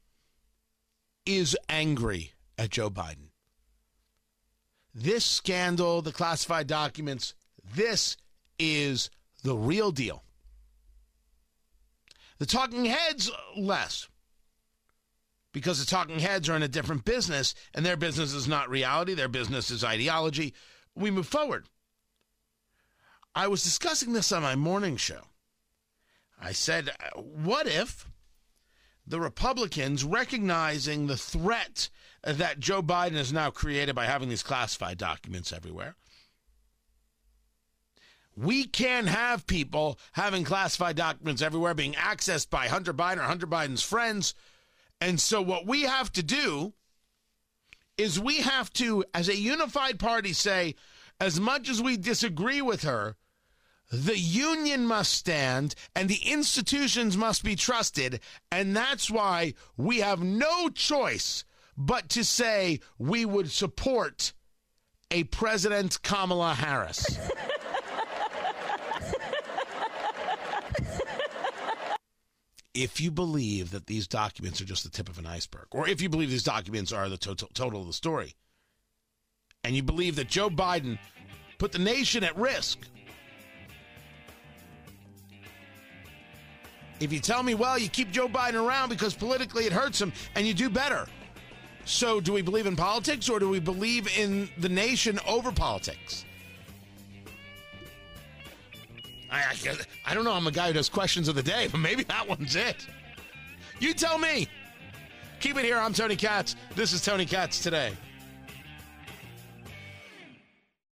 is 1.28 1.56
angry 1.70 2.34
at 2.58 2.72
Joe 2.72 2.90
Biden. 2.90 3.30
This 4.96 5.24
scandal, 5.24 6.02
the 6.02 6.14
classified 6.14 6.66
documents, 6.66 7.36
this 7.76 8.18
is 8.58 9.12
the 9.44 9.56
real 9.56 9.92
deal. 9.92 10.24
The 12.40 12.46
talking 12.46 12.86
heads, 12.86 13.30
less. 13.56 14.08
Because 15.52 15.80
the 15.80 15.86
talking 15.86 16.20
heads 16.20 16.48
are 16.48 16.56
in 16.56 16.64
a 16.64 16.68
different 16.68 17.06
business, 17.06 17.54
and 17.74 17.86
their 17.86 17.98
business 17.98 18.34
is 18.34 18.48
not 18.48 18.70
reality, 18.70 19.14
their 19.14 19.28
business 19.28 19.72
is 19.72 19.84
ideology. 19.84 20.54
We 20.96 21.12
move 21.12 21.28
forward. 21.28 21.66
I 23.36 23.48
was 23.48 23.64
discussing 23.64 24.14
this 24.14 24.32
on 24.32 24.42
my 24.42 24.56
morning 24.56 24.98
show. 24.98 25.22
I 26.42 26.52
said, 26.54 26.92
what 27.16 27.68
if 27.68 28.08
the 29.06 29.20
Republicans, 29.20 30.04
recognizing 30.04 31.08
the 31.08 31.18
threat 31.18 31.90
that 32.24 32.60
Joe 32.60 32.82
Biden 32.82 33.14
has 33.14 33.34
now 33.34 33.50
created 33.50 33.96
by 33.96 34.06
having 34.06 34.30
these 34.30 34.44
classified 34.44 34.98
documents 34.98 35.52
everywhere, 35.52 35.96
we 38.40 38.64
can 38.64 39.08
have 39.08 39.46
people 39.48 40.00
having 40.14 40.46
classified 40.46 40.96
documents 40.96 41.42
everywhere 41.42 41.74
being 41.74 41.94
accessed 41.94 42.50
by 42.50 42.68
Hunter 42.68 42.94
Biden 42.94 43.18
or 43.18 43.24
Hunter 43.24 43.48
Biden's 43.48 43.84
friends. 43.84 44.34
And 45.02 45.20
so, 45.20 45.42
what 45.42 45.66
we 45.66 45.84
have 45.84 46.12
to 46.14 46.24
do 46.24 46.74
is 47.98 48.18
we 48.18 48.38
have 48.38 48.72
to, 48.74 49.04
as 49.14 49.28
a 49.28 49.36
unified 49.36 50.00
party, 50.00 50.32
say, 50.32 50.76
as 51.20 51.38
much 51.38 51.68
as 51.68 51.82
we 51.82 51.98
disagree 51.98 52.62
with 52.62 52.84
her, 52.84 53.18
the 53.92 54.18
union 54.18 54.86
must 54.86 55.12
stand 55.12 55.76
and 55.94 56.08
the 56.08 56.22
institutions 56.26 57.18
must 57.18 57.44
be 57.44 57.58
trusted. 57.58 58.22
And 58.52 58.74
that's 58.74 59.12
why 59.12 59.54
we 59.76 60.00
have 60.00 60.24
no 60.24 60.70
choice 60.70 61.44
but 61.76 62.08
to 62.10 62.24
say 62.24 62.80
we 62.98 63.26
would 63.26 63.52
support 63.52 64.32
a 65.12 65.26
President 65.26 66.02
Kamala 66.04 66.54
Harris. 66.54 67.18
if 72.84 73.02
you 73.02 73.12
believe 73.12 73.72
that 73.72 73.88
these 73.88 74.08
documents 74.08 74.62
are 74.62 74.66
just 74.66 74.84
the 74.84 74.90
tip 74.90 75.10
of 75.10 75.20
an 75.20 75.26
iceberg, 75.26 75.68
or 75.72 75.88
if 75.88 76.02
you 76.02 76.08
believe 76.08 76.30
these 76.30 76.44
documents 76.44 76.94
are 76.94 77.10
the 77.10 77.18
total, 77.18 77.50
total 77.54 77.82
of 77.82 77.88
the 77.88 77.94
story, 77.94 78.36
and 79.64 79.76
you 79.76 79.84
believe 79.84 80.16
that 80.16 80.30
Joe 80.30 80.50
Biden 80.50 80.98
put 81.58 81.74
the 81.74 81.80
nation 81.80 82.24
at 82.24 82.38
risk, 82.38 82.80
if 87.02 87.12
you 87.12 87.20
tell 87.20 87.44
me, 87.44 87.54
well, 87.54 87.78
you 87.78 87.90
keep 87.90 88.12
Joe 88.12 88.28
Biden 88.28 88.66
around 88.66 88.90
because 88.90 89.14
politically 89.14 89.66
it 89.66 89.74
hurts 89.74 90.02
him 90.02 90.14
and 90.36 90.48
you 90.48 90.54
do 90.54 90.70
better. 90.70 91.06
So, 91.86 92.22
do 92.22 92.34
we 92.34 92.42
believe 92.42 92.66
in 92.66 92.76
politics 92.76 93.30
or 93.30 93.40
do 93.40 93.50
we 93.50 93.60
believe 93.60 94.08
in 94.18 94.50
the 94.58 94.70
nation 94.70 95.20
over 95.28 95.52
politics? 95.52 96.26
I, 99.32 99.38
I, 99.38 99.78
I, 100.08 100.14
don't 100.14 100.24
know. 100.24 100.34
I'm 100.34 100.48
a 100.48 100.52
guy 100.52 100.68
who 100.68 100.74
does 100.74 100.90
questions 100.90 101.28
of 101.28 101.36
the 101.36 101.44
day, 101.44 101.68
but 101.72 101.80
maybe 101.80 102.04
that 102.04 102.28
one's 102.28 102.56
it. 102.56 102.88
You 103.80 103.94
tell 103.94 104.18
me. 104.18 104.48
Keep 105.40 105.58
it 105.58 105.66
here. 105.66 105.78
I'm 105.78 105.94
Tony 105.94 106.16
Katz. 106.16 106.56
This 106.76 106.92
is 106.92 107.02
Tony 107.02 107.26
Katz 107.26 107.62
today. 107.62 107.94